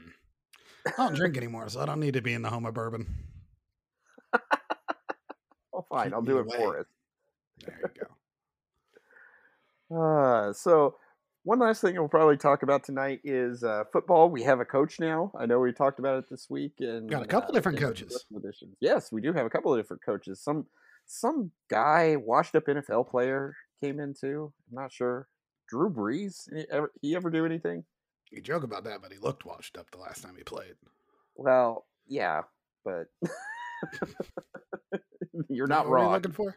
I 0.87 0.91
don't 0.97 1.15
drink 1.15 1.37
anymore, 1.37 1.69
so 1.69 1.81
I 1.81 1.87
don't 1.87 2.01
need 2.01 2.15
to 2.15 2.23
be 2.23 2.35
in 2.35 2.43
the 2.43 2.51
home 2.51 2.67
of 2.67 2.75
bourbon. 2.75 3.07
oh, 5.73 5.85
fine. 5.89 6.13
I'll 6.15 6.23
do 6.23 6.39
it 6.39 6.47
away. 6.47 6.57
for 6.57 6.77
it. 6.79 6.87
There 7.65 7.81
you 7.83 8.01
go. 8.01 8.07
Uh, 9.93 10.53
so 10.53 10.95
one 11.51 11.59
last 11.59 11.81
thing 11.81 11.97
we'll 11.97 12.07
probably 12.07 12.37
talk 12.37 12.63
about 12.63 12.85
tonight 12.85 13.19
is 13.25 13.65
uh, 13.65 13.83
football. 13.93 14.31
We 14.31 14.45
have 14.45 14.61
a 14.61 14.65
coach 14.65 15.01
now. 15.01 15.33
I 15.37 15.47
know 15.47 15.59
we 15.59 15.73
talked 15.73 15.99
about 15.99 16.17
it 16.19 16.31
this 16.31 16.49
week, 16.49 16.75
and 16.79 17.11
got 17.11 17.25
a 17.25 17.27
couple 17.27 17.51
uh, 17.51 17.55
different 17.55 17.81
coaches. 17.81 18.25
Yes, 18.79 19.11
we 19.11 19.21
do 19.21 19.33
have 19.33 19.47
a 19.47 19.51
couple 19.51 19.75
of 19.75 19.81
different 19.81 20.05
coaches. 20.05 20.41
Some 20.41 20.67
some 21.07 21.51
guy, 21.69 22.15
washed 22.15 22.55
up 22.55 22.67
NFL 22.67 23.11
player, 23.11 23.57
came 23.83 23.99
in 23.99 24.15
too. 24.15 24.53
I'm 24.71 24.81
not 24.81 24.93
sure. 24.93 25.27
Drew 25.69 25.91
Brees. 25.91 26.49
He 26.55 26.67
ever, 26.71 26.93
he 27.03 27.17
ever 27.17 27.31
do 27.31 27.45
anything? 27.45 27.83
You 28.31 28.41
joke 28.41 28.63
about 28.63 28.85
that, 28.85 29.03
but 29.03 29.11
he 29.13 29.19
looked 29.19 29.45
washed 29.45 29.77
up 29.77 29.91
the 29.91 29.99
last 29.99 30.23
time 30.23 30.35
he 30.37 30.45
played. 30.45 30.75
Well, 31.35 31.85
yeah, 32.07 32.43
but 32.85 33.09
you're 35.49 35.67
not 35.67 35.89
wrong. 35.89 36.05
What 36.05 36.11
are 36.11 36.11
you 36.11 36.13
looking 36.13 36.33
for? 36.33 36.57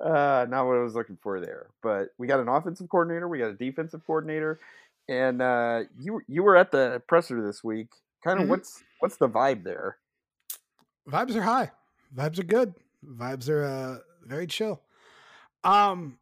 Uh, 0.00 0.46
not 0.48 0.66
what 0.66 0.76
I 0.76 0.82
was 0.82 0.94
looking 0.94 1.18
for 1.22 1.40
there. 1.40 1.68
But 1.82 2.08
we 2.18 2.26
got 2.26 2.40
an 2.40 2.48
offensive 2.48 2.88
coordinator, 2.88 3.28
we 3.28 3.38
got 3.38 3.50
a 3.50 3.54
defensive 3.54 4.02
coordinator, 4.06 4.60
and 5.08 5.40
uh, 5.40 5.82
you 5.98 6.20
you 6.26 6.42
were 6.42 6.56
at 6.56 6.70
the 6.70 7.02
presser 7.06 7.44
this 7.44 7.64
week. 7.64 7.88
Kind 8.22 8.38
of 8.38 8.42
mm-hmm. 8.42 8.50
what's 8.50 8.82
what's 9.00 9.16
the 9.16 9.28
vibe 9.28 9.64
there? 9.64 9.96
Vibes 11.08 11.34
are 11.34 11.42
high. 11.42 11.70
Vibes 12.14 12.38
are 12.38 12.44
good. 12.44 12.74
Vibes 13.04 13.48
are 13.48 13.64
uh, 13.64 13.98
very 14.26 14.46
chill. 14.46 14.82
Um, 15.64 16.18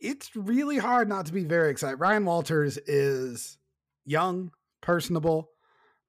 it's 0.00 0.34
really 0.34 0.78
hard 0.78 1.08
not 1.08 1.26
to 1.26 1.32
be 1.32 1.44
very 1.44 1.70
excited. 1.70 1.96
Ryan 1.96 2.24
Walters 2.24 2.76
is 2.86 3.58
young, 4.04 4.50
personable, 4.80 5.50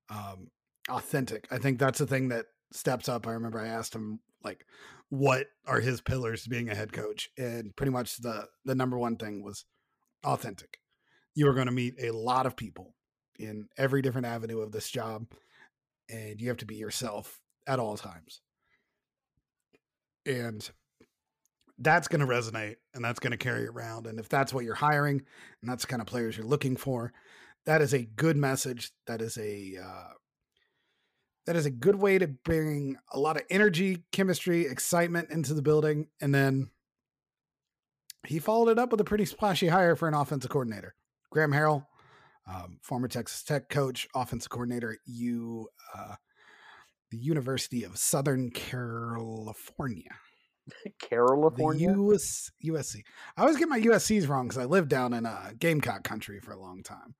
um, 0.09 0.49
authentic. 0.89 1.47
I 1.51 1.59
think 1.59 1.79
that's 1.79 1.99
the 1.99 2.07
thing 2.07 2.29
that 2.29 2.47
steps 2.71 3.07
up. 3.07 3.27
I 3.27 3.31
remember 3.31 3.59
I 3.59 3.67
asked 3.67 3.93
him 3.93 4.19
like, 4.43 4.65
what 5.09 5.47
are 5.67 5.79
his 5.79 6.01
pillars 6.01 6.43
to 6.43 6.49
being 6.49 6.69
a 6.69 6.75
head 6.75 6.91
coach, 6.91 7.29
and 7.37 7.75
pretty 7.75 7.91
much 7.91 8.17
the 8.17 8.47
the 8.65 8.75
number 8.75 8.97
one 8.97 9.15
thing 9.15 9.43
was 9.43 9.65
authentic. 10.23 10.79
You 11.35 11.47
are 11.47 11.53
going 11.53 11.67
to 11.67 11.71
meet 11.71 11.95
a 12.01 12.11
lot 12.11 12.45
of 12.45 12.55
people 12.55 12.95
in 13.39 13.67
every 13.77 14.01
different 14.01 14.27
avenue 14.27 14.61
of 14.61 14.71
this 14.71 14.89
job, 14.89 15.27
and 16.09 16.39
you 16.39 16.47
have 16.49 16.57
to 16.57 16.65
be 16.65 16.75
yourself 16.75 17.41
at 17.67 17.79
all 17.79 17.97
times. 17.97 18.41
And 20.25 20.69
that's 21.79 22.07
going 22.07 22.21
to 22.21 22.27
resonate 22.27 22.77
and 22.93 23.03
that's 23.03 23.19
going 23.19 23.31
to 23.31 23.37
carry 23.37 23.67
around. 23.67 24.07
And 24.07 24.19
if 24.19 24.29
that's 24.29 24.53
what 24.53 24.63
you're 24.63 24.75
hiring 24.75 25.21
and 25.61 25.69
that's 25.69 25.83
the 25.83 25.87
kind 25.87 26.01
of 26.01 26.07
players 26.07 26.37
you're 26.37 26.45
looking 26.45 26.77
for, 26.77 27.11
that 27.65 27.81
is 27.81 27.93
a 27.93 28.03
good 28.03 28.37
message. 28.37 28.91
That 29.07 29.21
is 29.21 29.37
a 29.37 29.77
uh, 29.83 30.13
that 31.45 31.55
is 31.55 31.65
a 31.65 31.71
good 31.71 31.95
way 31.95 32.17
to 32.17 32.27
bring 32.27 32.97
a 33.11 33.19
lot 33.19 33.35
of 33.35 33.43
energy, 33.49 34.03
chemistry, 34.11 34.65
excitement 34.65 35.29
into 35.29 35.53
the 35.53 35.61
building. 35.61 36.07
And 36.21 36.33
then 36.33 36.69
he 38.25 38.39
followed 38.39 38.69
it 38.69 38.79
up 38.79 38.91
with 38.91 39.01
a 39.01 39.05
pretty 39.05 39.25
splashy 39.25 39.67
hire 39.67 39.95
for 39.95 40.07
an 40.07 40.13
offensive 40.13 40.49
coordinator, 40.49 40.95
Graham 41.31 41.51
Harrell, 41.51 41.85
um, 42.47 42.79
former 42.81 43.07
Texas 43.07 43.43
Tech 43.43 43.69
coach, 43.69 44.07
offensive 44.15 44.49
coordinator, 44.49 44.91
at 44.91 44.99
you 45.05 45.67
uh, 45.95 46.15
the 47.11 47.17
University 47.17 47.83
of 47.83 47.97
Southern 47.97 48.49
California. 48.49 50.09
California? 50.99 51.93
The 51.93 52.01
US, 52.01 52.51
USC. 52.65 53.03
I 53.37 53.41
always 53.41 53.57
get 53.57 53.69
my 53.69 53.79
USCs 53.79 54.27
wrong 54.27 54.47
because 54.47 54.61
I 54.61 54.65
lived 54.65 54.89
down 54.89 55.13
in 55.13 55.25
uh, 55.25 55.51
Gamecock 55.59 56.03
country 56.03 56.39
for 56.39 56.53
a 56.53 56.59
long 56.59 56.83
time. 56.83 57.15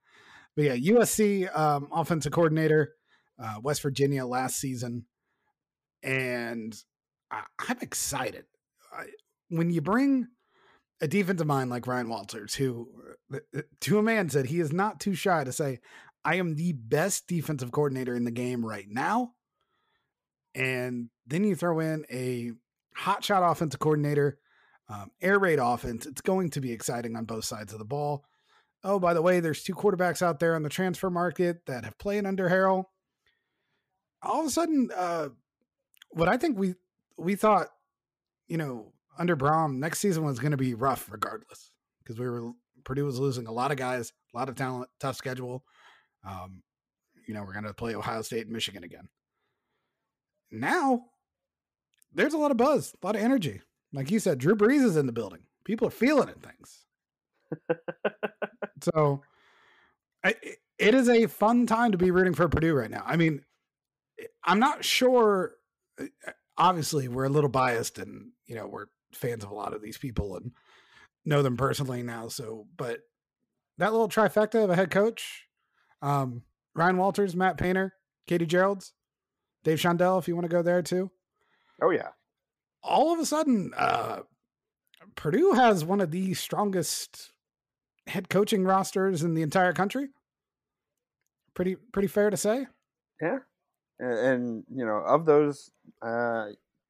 But 0.56 0.66
yeah, 0.66 0.76
USC 0.76 1.56
um, 1.58 1.90
offensive 1.92 2.32
coordinator, 2.32 2.94
uh, 3.44 3.60
West 3.62 3.82
Virginia 3.82 4.26
last 4.26 4.58
season. 4.58 5.06
And 6.02 6.76
I, 7.30 7.44
am 7.70 7.78
excited. 7.82 8.46
I, 8.92 9.06
when 9.50 9.70
you 9.70 9.82
bring 9.82 10.28
a 11.02 11.08
defensive 11.08 11.48
mind 11.48 11.70
like 11.70 11.88
Ryan 11.88 12.10
Walters, 12.10 12.56
who 12.56 12.88
uh, 13.34 13.40
uh, 13.56 13.62
to 13.82 14.00
a 14.00 14.04
man 14.04 14.30
said 14.30 14.46
he 14.46 14.60
is 14.60 14.72
not 14.72 15.00
too 15.00 15.16
shy 15.16 15.44
to 15.44 15.52
say, 15.52 15.80
I 16.26 16.36
am 16.36 16.56
the 16.56 16.74
best 16.74 17.28
defensive 17.28 17.72
coordinator 17.72 18.16
in 18.16 18.24
the 18.24 18.32
game 18.32 18.66
right 18.66 18.88
now. 18.88 19.34
And 20.56 21.10
then 21.28 21.44
you 21.44 21.56
throw 21.56 21.80
in 21.80 22.06
a 22.12 22.52
hotshot 22.98 23.52
offensive 23.52 23.80
coordinator, 23.80 24.38
um, 24.88 25.12
air 25.22 25.40
raid 25.40 25.60
offense. 25.60 26.06
It's 26.06 26.22
going 26.22 26.52
to 26.52 26.62
be 26.62 26.72
exciting 26.72 27.16
on 27.16 27.26
both 27.26 27.44
sides 27.44 27.74
of 27.74 27.80
the 27.80 27.86
ball. 27.86 28.24
Oh, 28.84 29.00
by 29.00 29.14
the 29.14 29.22
way, 29.22 29.40
there's 29.40 29.64
two 29.64 29.74
quarterbacks 29.74 30.22
out 30.22 30.40
there 30.40 30.56
on 30.56 30.64
the 30.64 30.70
transfer 30.70 31.10
market 31.10 31.66
that 31.66 31.86
have 31.86 31.98
played 31.98 32.26
under 32.26 32.50
Harrell. 32.50 32.86
All 34.24 34.42
of 34.42 34.48
a 34.48 34.50
sudden, 34.50 34.90
uh, 34.96 35.30
what 36.12 36.30
I 36.30 36.38
think 36.38 36.58
we 36.58 36.76
we 37.18 37.36
thought, 37.36 37.68
you 38.48 38.58
know, 38.58 38.94
under 39.18 39.36
Brohm, 39.36 39.78
next 39.78 40.00
season 40.00 40.24
was 40.24 40.40
going 40.40 40.52
to 40.52 40.58
be 40.58 40.74
rough 40.74 41.12
regardless 41.12 41.72
because 42.04 42.20
we 42.20 42.28
were 42.28 42.52
Purdue 42.84 43.06
was 43.06 43.20
losing 43.20 43.48
a 43.48 43.52
lot 43.52 43.72
of 43.72 43.78
guys, 43.78 44.12
a 44.34 44.38
lot 44.38 44.50
of 44.50 44.56
talent, 44.56 44.90
tough 45.00 45.16
schedule. 45.16 45.64
Um, 46.28 46.64
you 47.28 47.34
know, 47.34 47.44
we're 47.44 47.54
going 47.54 47.66
to 47.66 47.74
play 47.74 47.96
Ohio 47.96 48.22
State 48.22 48.46
and 48.46 48.52
Michigan 48.52 48.84
again. 48.84 49.08
Now 50.52 51.06
there's 52.14 52.34
a 52.34 52.38
lot 52.38 52.52
of 52.52 52.58
buzz, 52.58 52.94
a 53.02 53.06
lot 53.06 53.16
of 53.16 53.22
energy. 53.22 53.62
Like 53.92 54.12
you 54.12 54.20
said, 54.20 54.38
Drew 54.38 54.56
Brees 54.56 54.84
is 54.84 54.98
in 54.98 55.06
the 55.06 55.12
building. 55.12 55.42
People 55.64 55.88
are 55.88 55.92
feeling 55.92 56.30
it. 56.30 56.38
Things. 56.42 56.86
so, 58.82 59.22
I, 60.24 60.36
it 60.80 60.96
is 60.96 61.10
a 61.10 61.28
fun 61.28 61.68
time 61.68 61.92
to 61.92 61.98
be 61.98 62.12
rooting 62.12 62.34
for 62.34 62.48
Purdue 62.48 62.74
right 62.74 62.90
now. 62.90 63.04
I 63.06 63.18
mean, 63.18 63.42
I'm 64.44 64.60
not 64.60 64.86
sure. 64.86 65.56
Uh, 66.00 66.06
obviously, 66.58 67.08
we're 67.08 67.26
a 67.26 67.30
little 67.30 67.50
biased, 67.50 68.00
and 68.00 68.32
you 68.46 68.56
know 68.56 68.68
we're 68.68 68.88
fans 69.14 69.44
of 69.44 69.52
a 69.52 69.56
lot 69.56 69.74
of 69.74 69.82
these 69.82 69.98
people 69.98 70.36
and 70.36 70.52
know 71.26 71.42
them 71.42 71.58
personally 71.58 72.04
now. 72.04 72.28
So, 72.28 72.68
but 72.76 73.00
that 73.78 73.92
little 73.92 74.10
trifecta 74.10 74.64
of 74.64 74.70
a 74.70 74.76
head 74.76 74.92
coach, 74.92 75.48
um, 76.02 76.44
Ryan 76.76 76.98
Walters, 76.98 77.36
Matt 77.36 77.58
Painter, 77.58 77.94
Katie 78.28 78.46
Gearlds, 78.46 78.92
Dave 79.64 79.80
Shondell, 79.80 80.20
if 80.20 80.28
you 80.28 80.36
want 80.36 80.46
to 80.46 80.56
go 80.56 80.62
there 80.62 80.82
too. 80.82 81.12
Oh 81.82 81.90
yeah. 81.90 82.10
All 82.82 83.14
of 83.14 83.20
a 83.20 83.26
sudden, 83.26 83.72
uh, 83.78 84.20
Purdue 85.16 85.54
has 85.54 85.86
one 85.86 86.02
of 86.02 86.12
the 86.12 86.34
strongest 86.34 87.32
head 88.08 88.30
coaching 88.30 88.66
rosters 88.66 89.24
in 89.24 89.34
the 89.34 89.42
entire 89.42 89.74
country. 89.74 90.10
Pretty 91.54 91.76
pretty 91.76 92.08
fair 92.08 92.30
to 92.30 92.38
say. 92.38 92.68
Yeah, 93.22 93.40
and, 94.00 94.18
and 94.18 94.64
you 94.74 94.86
know 94.86 94.98
of 94.98 95.26
those, 95.26 95.72
uh, 96.02 96.48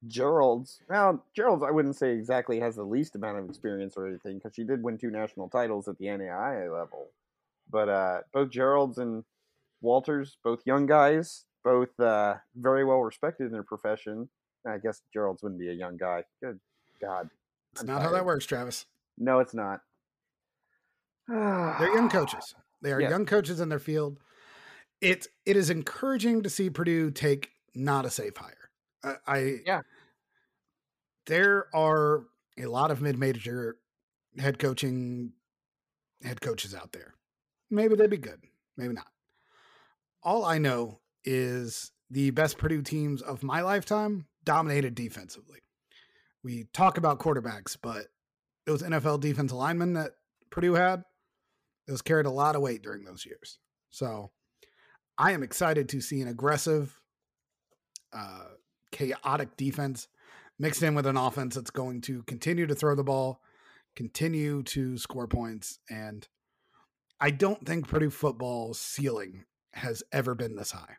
Gearlds. 0.08 0.80
Well, 0.88 1.24
Gearlds, 1.36 1.66
I 1.66 1.70
wouldn't 1.70 1.96
say 1.96 2.12
exactly 2.12 2.60
has 2.60 2.76
the 2.76 2.82
least 2.82 3.14
amount 3.14 3.38
of 3.38 3.48
experience 3.48 3.94
or 3.96 4.06
anything 4.06 4.38
because 4.38 4.54
she 4.54 4.64
did 4.64 4.82
win 4.82 4.98
two 4.98 5.10
national 5.10 5.48
titles 5.48 5.88
at 5.88 5.98
the 5.98 6.06
NAIA 6.06 6.72
level. 6.72 7.08
But 7.70 7.88
uh, 7.88 8.20
both 8.32 8.50
Gearlds 8.50 8.98
and 8.98 9.24
Walters, 9.80 10.36
both 10.42 10.60
young 10.66 10.86
guys, 10.86 11.44
both 11.62 11.98
uh, 11.98 12.34
very 12.56 12.84
well 12.84 13.00
respected 13.00 13.46
in 13.46 13.52
their 13.52 13.62
profession. 13.62 14.28
I 14.66 14.78
guess 14.78 15.02
Gearlds 15.14 15.42
wouldn't 15.42 15.60
be 15.60 15.68
a 15.68 15.74
young 15.74 15.96
guy. 15.96 16.24
Good 16.42 16.58
God. 17.00 17.28
It's 17.72 17.82
I'm 17.82 17.86
not 17.86 17.98
tired. 17.98 18.04
how 18.06 18.12
that 18.12 18.24
works, 18.24 18.46
Travis. 18.46 18.86
No, 19.18 19.40
it's 19.40 19.54
not. 19.54 19.80
They're 21.28 21.94
young 21.94 22.08
coaches. 22.08 22.54
They 22.82 22.92
are 22.92 23.00
yeah. 23.00 23.10
young 23.10 23.26
coaches 23.26 23.60
in 23.60 23.68
their 23.68 23.78
field. 23.78 24.18
It 25.00 25.26
it 25.44 25.56
is 25.56 25.70
encouraging 25.70 26.42
to 26.42 26.50
see 26.50 26.70
Purdue 26.70 27.10
take 27.10 27.50
not 27.74 28.06
a 28.06 28.10
safe 28.10 28.36
hire. 28.36 28.70
I, 29.02 29.14
I 29.26 29.56
Yeah. 29.66 29.80
There 31.26 31.66
are 31.74 32.24
a 32.58 32.66
lot 32.66 32.90
of 32.90 33.00
mid-major 33.00 33.76
head 34.38 34.58
coaching 34.58 35.32
head 36.22 36.40
coaches 36.40 36.74
out 36.74 36.92
there. 36.92 37.14
Maybe 37.70 37.94
they'd 37.94 38.10
be 38.10 38.16
good, 38.16 38.40
maybe 38.76 38.94
not. 38.94 39.06
All 40.22 40.44
I 40.44 40.58
know 40.58 41.00
is 41.24 41.92
the 42.10 42.30
best 42.30 42.58
Purdue 42.58 42.82
teams 42.82 43.22
of 43.22 43.42
my 43.42 43.62
lifetime 43.62 44.26
dominated 44.44 44.94
defensively. 44.94 45.60
We 46.42 46.66
talk 46.72 46.98
about 46.98 47.18
quarterbacks, 47.18 47.76
but 47.80 48.06
those 48.66 48.82
NFL 48.82 49.20
defense 49.20 49.52
linemen 49.52 49.94
that 49.94 50.12
Purdue 50.50 50.74
had, 50.74 51.02
those 51.86 52.02
carried 52.02 52.26
a 52.26 52.30
lot 52.30 52.54
of 52.54 52.62
weight 52.62 52.82
during 52.82 53.04
those 53.04 53.26
years. 53.26 53.58
So 53.90 54.30
I 55.18 55.32
am 55.32 55.42
excited 55.42 55.88
to 55.90 56.00
see 56.00 56.20
an 56.20 56.28
aggressive, 56.28 57.00
uh, 58.12 58.46
chaotic 58.90 59.56
defense 59.56 60.08
mixed 60.58 60.82
in 60.82 60.94
with 60.94 61.06
an 61.06 61.16
offense 61.16 61.54
that's 61.54 61.70
going 61.70 62.00
to 62.02 62.22
continue 62.24 62.66
to 62.66 62.74
throw 62.74 62.94
the 62.94 63.04
ball, 63.04 63.40
continue 63.96 64.62
to 64.62 64.98
score 64.98 65.26
points. 65.26 65.78
And 65.90 66.26
I 67.20 67.30
don't 67.30 67.64
think 67.64 67.88
Purdue 67.88 68.10
football's 68.10 68.80
ceiling 68.80 69.44
has 69.72 70.02
ever 70.12 70.34
been 70.34 70.56
this 70.56 70.72
high. 70.72 70.96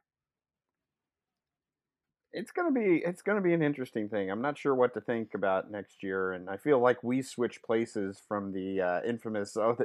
It's 2.38 2.52
gonna 2.52 2.71
be 2.71 3.02
it's 3.06 3.21
gonna 3.21 3.41
be 3.41 3.54
an 3.54 3.62
interesting 3.62 4.10
thing. 4.10 4.30
I'm 4.30 4.41
not 4.41 4.58
sure 4.58 4.76
what 4.76 4.93
to 4.95 5.02
think 5.02 5.34
about 5.36 5.71
next 5.71 6.04
year, 6.04 6.34
and 6.34 6.50
I 6.50 6.58
feel 6.58 6.80
like 6.80 7.02
we 7.02 7.21
switch 7.21 7.62
places 7.63 8.21
from 8.28 8.52
the 8.52 8.82
uh, 8.82 9.02
infamous. 9.08 9.56
Oh, 9.60 9.78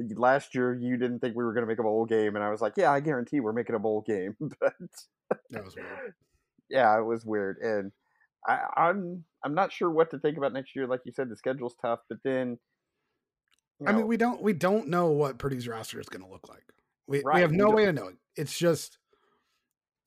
the, 0.00 0.14
last 0.16 0.54
year 0.54 0.74
you 0.74 0.96
didn't 0.96 1.20
think 1.20 1.36
we 1.36 1.44
were 1.44 1.54
gonna 1.54 1.66
make 1.66 1.78
a 1.78 1.84
bowl 1.84 2.04
game, 2.04 2.34
and 2.34 2.44
I 2.44 2.50
was 2.50 2.60
like, 2.60 2.74
yeah, 2.76 2.90
I 2.90 3.00
guarantee 3.00 3.40
we're 3.40 3.52
making 3.52 3.76
a 3.76 3.78
bowl 3.78 4.02
game. 4.06 4.36
but 4.60 4.74
That 5.50 5.64
was 5.64 5.76
weird. 5.76 6.14
yeah, 6.68 6.98
it 6.98 7.04
was 7.04 7.24
weird, 7.24 7.58
and 7.62 7.92
I, 8.48 8.58
I'm 8.76 9.24
I'm 9.44 9.54
not 9.54 9.72
sure 9.72 9.88
what 9.90 10.10
to 10.10 10.18
think 10.18 10.36
about 10.36 10.52
next 10.52 10.74
year. 10.74 10.88
Like 10.88 11.02
you 11.04 11.12
said, 11.12 11.28
the 11.28 11.36
schedule's 11.36 11.76
tough, 11.80 12.00
but 12.08 12.18
then 12.24 12.58
you 13.78 13.86
I 13.86 13.92
mean, 13.92 14.08
we 14.08 14.16
don't 14.16 14.42
we 14.42 14.52
don't 14.52 14.88
know 14.88 15.08
what 15.12 15.38
Purdue's 15.38 15.68
roster 15.68 16.00
is 16.00 16.08
going 16.08 16.24
to 16.24 16.30
look 16.30 16.48
like. 16.48 16.64
We 17.06 17.22
we 17.24 17.40
have 17.40 17.52
no 17.52 17.66
don't- 17.66 17.74
way 17.76 17.84
of 17.86 17.94
knowing. 17.94 18.16
It's 18.36 18.56
just, 18.58 18.98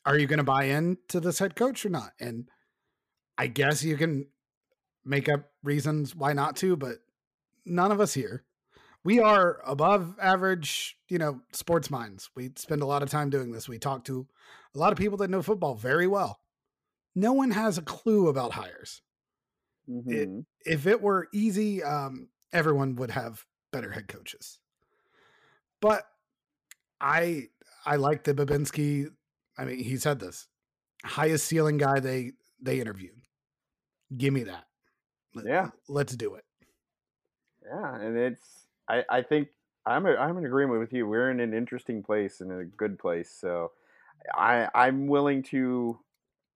are 0.05 0.17
you 0.17 0.27
going 0.27 0.37
to 0.37 0.43
buy 0.43 0.65
into 0.65 1.19
this 1.19 1.39
head 1.39 1.55
coach 1.55 1.85
or 1.85 1.89
not? 1.89 2.11
And 2.19 2.49
I 3.37 3.47
guess 3.47 3.83
you 3.83 3.97
can 3.97 4.27
make 5.03 5.29
up 5.29 5.51
reasons 5.63 6.15
why 6.15 6.33
not 6.33 6.55
to, 6.57 6.75
but 6.75 6.97
none 7.65 7.91
of 7.91 7.99
us 7.99 8.13
here. 8.13 8.43
We 9.03 9.19
are 9.19 9.61
above 9.65 10.15
average, 10.19 10.97
you 11.09 11.19
know, 11.19 11.41
sports 11.51 11.91
minds. 11.91 12.29
We 12.35 12.51
spend 12.55 12.81
a 12.81 12.87
lot 12.87 13.03
of 13.03 13.09
time 13.09 13.29
doing 13.29 13.51
this. 13.51 13.69
We 13.69 13.77
talk 13.77 14.03
to 14.05 14.27
a 14.73 14.79
lot 14.79 14.91
of 14.91 14.97
people 14.97 15.17
that 15.19 15.29
know 15.29 15.43
football 15.43 15.75
very 15.75 16.07
well. 16.07 16.39
No 17.15 17.31
one 17.33 17.51
has 17.51 17.77
a 17.77 17.83
clue 17.83 18.27
about 18.27 18.53
hires. 18.53 19.01
mhm. 19.87 20.45
if 20.65 20.87
it 20.87 21.01
were 21.01 21.27
easy, 21.31 21.83
um, 21.83 22.29
everyone 22.51 22.95
would 22.95 23.11
have 23.11 23.45
better 23.71 23.91
head 23.91 24.07
coaches. 24.07 24.59
But 25.79 26.03
I 26.99 27.49
I 27.85 27.97
like 27.97 28.23
the 28.23 28.33
Babinski. 28.33 29.09
I 29.57 29.65
mean, 29.65 29.77
he 29.79 29.97
said 29.97 30.19
this 30.19 30.47
highest 31.03 31.45
ceiling 31.47 31.77
guy 31.77 31.99
they 31.99 32.31
they 32.61 32.79
interviewed. 32.79 33.21
Give 34.17 34.33
me 34.33 34.43
that. 34.43 34.65
Let- 35.33 35.45
Yeah. 35.45 35.69
let's 35.87 36.15
do 36.15 36.35
it. 36.35 36.45
Yeah, 37.63 37.95
and 37.99 38.17
it's 38.17 38.67
I 38.89 39.03
I 39.09 39.21
think 39.21 39.49
I'm 39.85 40.05
a, 40.05 40.15
I'm 40.15 40.37
in 40.37 40.45
agreement 40.45 40.79
with 40.79 40.93
you. 40.93 41.07
We're 41.07 41.29
in 41.31 41.39
an 41.39 41.53
interesting 41.53 42.01
place 42.03 42.41
and 42.41 42.51
a 42.51 42.65
good 42.65 42.97
place. 42.99 43.29
So 43.31 43.71
I 44.33 44.67
I'm 44.73 45.07
willing 45.07 45.43
to 45.43 45.99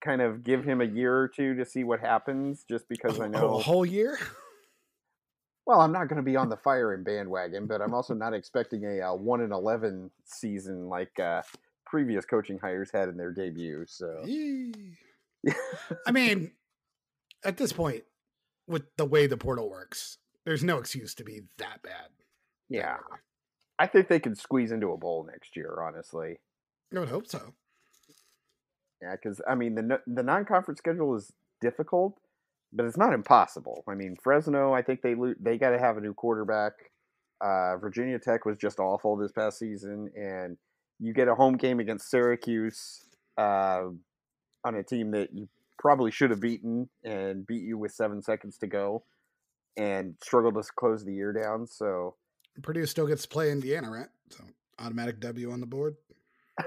kind 0.01 0.21
of 0.21 0.43
give 0.43 0.63
him 0.63 0.81
a 0.81 0.85
year 0.85 1.15
or 1.17 1.27
two 1.27 1.55
to 1.55 1.65
see 1.65 1.83
what 1.83 1.99
happens 1.99 2.63
just 2.69 2.87
because 2.87 3.19
I 3.19 3.25
A- 3.25 3.29
know 3.29 3.55
a 3.55 3.61
whole 3.61 3.85
year. 3.85 4.17
well, 5.65 5.81
I'm 5.81 5.91
not 5.91 6.07
going 6.07 6.17
to 6.17 6.23
be 6.23 6.35
on 6.35 6.49
the 6.49 6.57
firing 6.57 7.03
bandwagon, 7.03 7.67
but 7.67 7.81
I'm 7.81 7.93
also 7.93 8.13
not 8.13 8.33
expecting 8.33 8.85
a 8.85 9.01
uh, 9.11 9.13
1 9.13 9.41
in 9.41 9.51
11 9.51 10.09
season 10.25 10.87
like 10.89 11.19
uh, 11.19 11.41
previous 11.89 12.25
coaching 12.25 12.59
hires 12.59 12.91
had 12.93 13.09
in 13.09 13.17
their 13.17 13.31
debut. 13.31 13.85
So 13.87 14.23
I 16.07 16.11
mean, 16.11 16.51
at 17.43 17.57
this 17.57 17.73
point, 17.73 18.03
with 18.67 18.83
the 18.97 19.05
way 19.05 19.27
the 19.27 19.37
portal 19.37 19.69
works, 19.69 20.17
there's 20.45 20.63
no 20.63 20.77
excuse 20.77 21.13
to 21.15 21.23
be 21.23 21.41
that 21.57 21.81
bad. 21.81 22.09
yeah, 22.69 22.97
I 23.77 23.87
think 23.87 24.07
they 24.07 24.19
could 24.19 24.37
squeeze 24.37 24.71
into 24.71 24.91
a 24.91 24.97
bowl 24.97 25.25
next 25.29 25.55
year, 25.55 25.81
honestly. 25.81 26.39
I 26.95 26.99
would 26.99 27.09
hope 27.09 27.27
so. 27.27 27.53
Yeah, 29.01 29.15
because 29.15 29.41
I 29.47 29.55
mean 29.55 29.75
the 29.75 30.01
the 30.07 30.23
non 30.23 30.45
conference 30.45 30.79
schedule 30.79 31.15
is 31.15 31.31
difficult, 31.61 32.19
but 32.73 32.85
it's 32.85 32.97
not 32.97 33.13
impossible. 33.13 33.83
I 33.87 33.95
mean 33.95 34.17
Fresno, 34.21 34.73
I 34.73 34.81
think 34.81 35.01
they 35.01 35.15
lo- 35.15 35.35
they 35.39 35.57
got 35.57 35.71
to 35.71 35.79
have 35.79 35.97
a 35.97 36.01
new 36.01 36.13
quarterback. 36.13 36.73
Uh, 37.41 37.77
Virginia 37.77 38.19
Tech 38.19 38.45
was 38.45 38.57
just 38.57 38.79
awful 38.79 39.15
this 39.15 39.31
past 39.31 39.57
season, 39.59 40.11
and 40.15 40.57
you 40.99 41.13
get 41.13 41.27
a 41.27 41.35
home 41.35 41.55
game 41.57 41.79
against 41.79 42.09
Syracuse 42.09 43.05
uh, 43.37 43.85
on 44.65 44.75
a 44.75 44.83
team 44.83 45.11
that 45.11 45.33
you 45.33 45.47
probably 45.77 46.11
should 46.11 46.29
have 46.29 46.41
beaten 46.41 46.89
and 47.03 47.47
beat 47.47 47.63
you 47.63 47.77
with 47.77 47.91
seven 47.93 48.21
seconds 48.21 48.57
to 48.57 48.67
go, 48.67 49.03
and 49.77 50.15
struggled 50.21 50.55
to 50.55 50.63
close 50.75 51.05
the 51.05 51.13
year 51.13 51.31
down. 51.31 51.65
So 51.67 52.15
Purdue 52.61 52.85
still 52.85 53.07
gets 53.07 53.23
to 53.23 53.29
play 53.29 53.51
Indiana, 53.51 53.89
right? 53.89 54.07
So 54.29 54.43
automatic 54.79 55.19
W 55.21 55.51
on 55.51 55.61
the 55.61 55.65
board. 55.65 55.95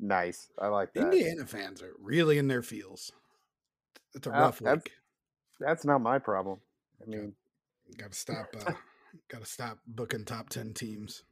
nice, 0.00 0.48
I 0.58 0.68
like 0.68 0.92
that. 0.94 1.04
Indiana 1.04 1.46
fans 1.46 1.82
are 1.82 1.92
really 2.00 2.38
in 2.38 2.48
their 2.48 2.62
feels. 2.62 3.12
It's 4.14 4.26
a 4.26 4.30
rough 4.30 4.58
that's- 4.60 4.84
week. 4.84 4.92
That's 5.58 5.86
not 5.86 6.02
my 6.02 6.18
problem. 6.18 6.58
I 7.02 7.08
mean. 7.08 7.32
Got 7.96 8.12
to 8.12 8.18
stop. 8.18 8.54
Uh, 8.66 8.72
Got 9.30 9.40
to 9.40 9.46
stop 9.46 9.78
booking 9.86 10.24
top 10.24 10.48
ten 10.48 10.72
teams. 10.74 11.22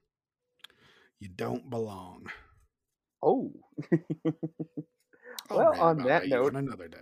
You 1.20 1.28
don't 1.28 1.70
belong. 1.70 2.26
Oh. 3.22 3.52
Well, 5.50 5.78
on 5.80 5.98
that 6.04 6.28
note- 6.28 6.54
another 6.54 6.88
day. 6.88 6.98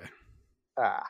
Ah. 0.79 1.05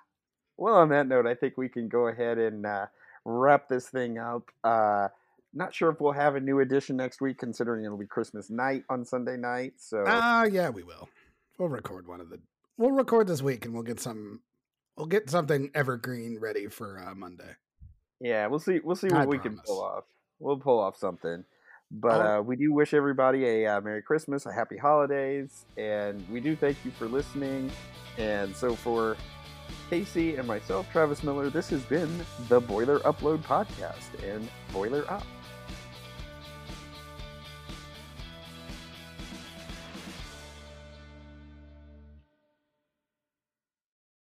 Well, 0.59 0.75
on 0.75 0.91
that 0.91 1.07
note, 1.09 1.27
I 1.27 1.35
think 1.35 1.57
we 1.57 1.69
can 1.69 1.89
go 1.89 2.09
ahead 2.09 2.37
and 2.39 2.67
uh, 2.67 2.87
wrap 3.25 3.69
this 3.69 3.89
thing 3.89 4.19
up. 4.19 4.51
Uh, 4.63 5.09
not 5.55 5.75
sure 5.75 5.91
if 5.91 6.01
we'll 6.01 6.13
have 6.13 6.35
a 6.37 6.41
new 6.41 6.61
edition 6.61 6.97
next 6.97 7.21
week, 7.21 7.39
considering 7.39 7.85
it'll 7.85 7.97
be 7.99 8.07
Christmas 8.07 8.51
night 8.51 8.83
on 8.91 9.05
Sunday 9.05 9.37
night. 9.37 9.75
So 9.79 10.05
Ah, 10.07 10.45
yeah, 10.45 10.69
we 10.69 10.83
will. 10.83 11.09
We'll 11.59 11.69
record 11.69 12.07
one 12.07 12.21
of 12.21 12.29
the. 12.29 12.39
We'll 12.77 12.91
record 12.93 13.29
this 13.29 13.43
week, 13.43 13.65
and 13.65 13.73
we'll 13.75 13.83
get 13.83 14.01
some. 14.01 14.41
We'll 14.97 15.07
get 15.07 15.31
something 15.31 15.71
evergreen 15.75 16.39
ready 16.41 16.67
for 16.67 17.03
uh, 17.03 17.15
Monday. 17.15 17.55
Yeah, 18.23 18.47
we'll 18.47 18.59
see. 18.59 18.81
We'll 18.83 18.97
see 18.97 19.09
what 19.09 19.23
I 19.23 19.27
we 19.27 19.39
can 19.39 19.59
pull 19.59 19.83
off. 19.83 20.05
We'll 20.39 20.57
pull 20.57 20.79
off 20.79 20.97
something. 20.97 21.45
But 21.91 22.21
uh, 22.21 22.43
we 22.43 22.57
do 22.57 22.73
wish 22.73 22.95
everybody 22.95 23.45
a 23.45 23.67
uh, 23.67 23.81
Merry 23.83 24.01
Christmas, 24.01 24.47
a 24.47 24.53
Happy 24.53 24.79
Holidays, 24.79 25.67
and 25.77 26.27
we 26.31 26.41
do 26.41 26.57
thank 26.57 26.79
you 26.87 26.91
for 26.91 27.07
listening. 27.07 27.71
And 28.17 28.57
so 28.57 28.75
for 28.75 29.17
Casey 29.91 30.37
and 30.37 30.49
myself, 30.49 30.91
Travis 30.91 31.23
Miller, 31.23 31.51
this 31.51 31.69
has 31.69 31.83
been 31.83 32.25
the 32.49 32.61
Boiler 32.61 33.01
Upload 33.01 33.43
Podcast 33.43 34.23
and 34.25 34.49
Boiler 34.73 35.05
Up. 35.11 35.27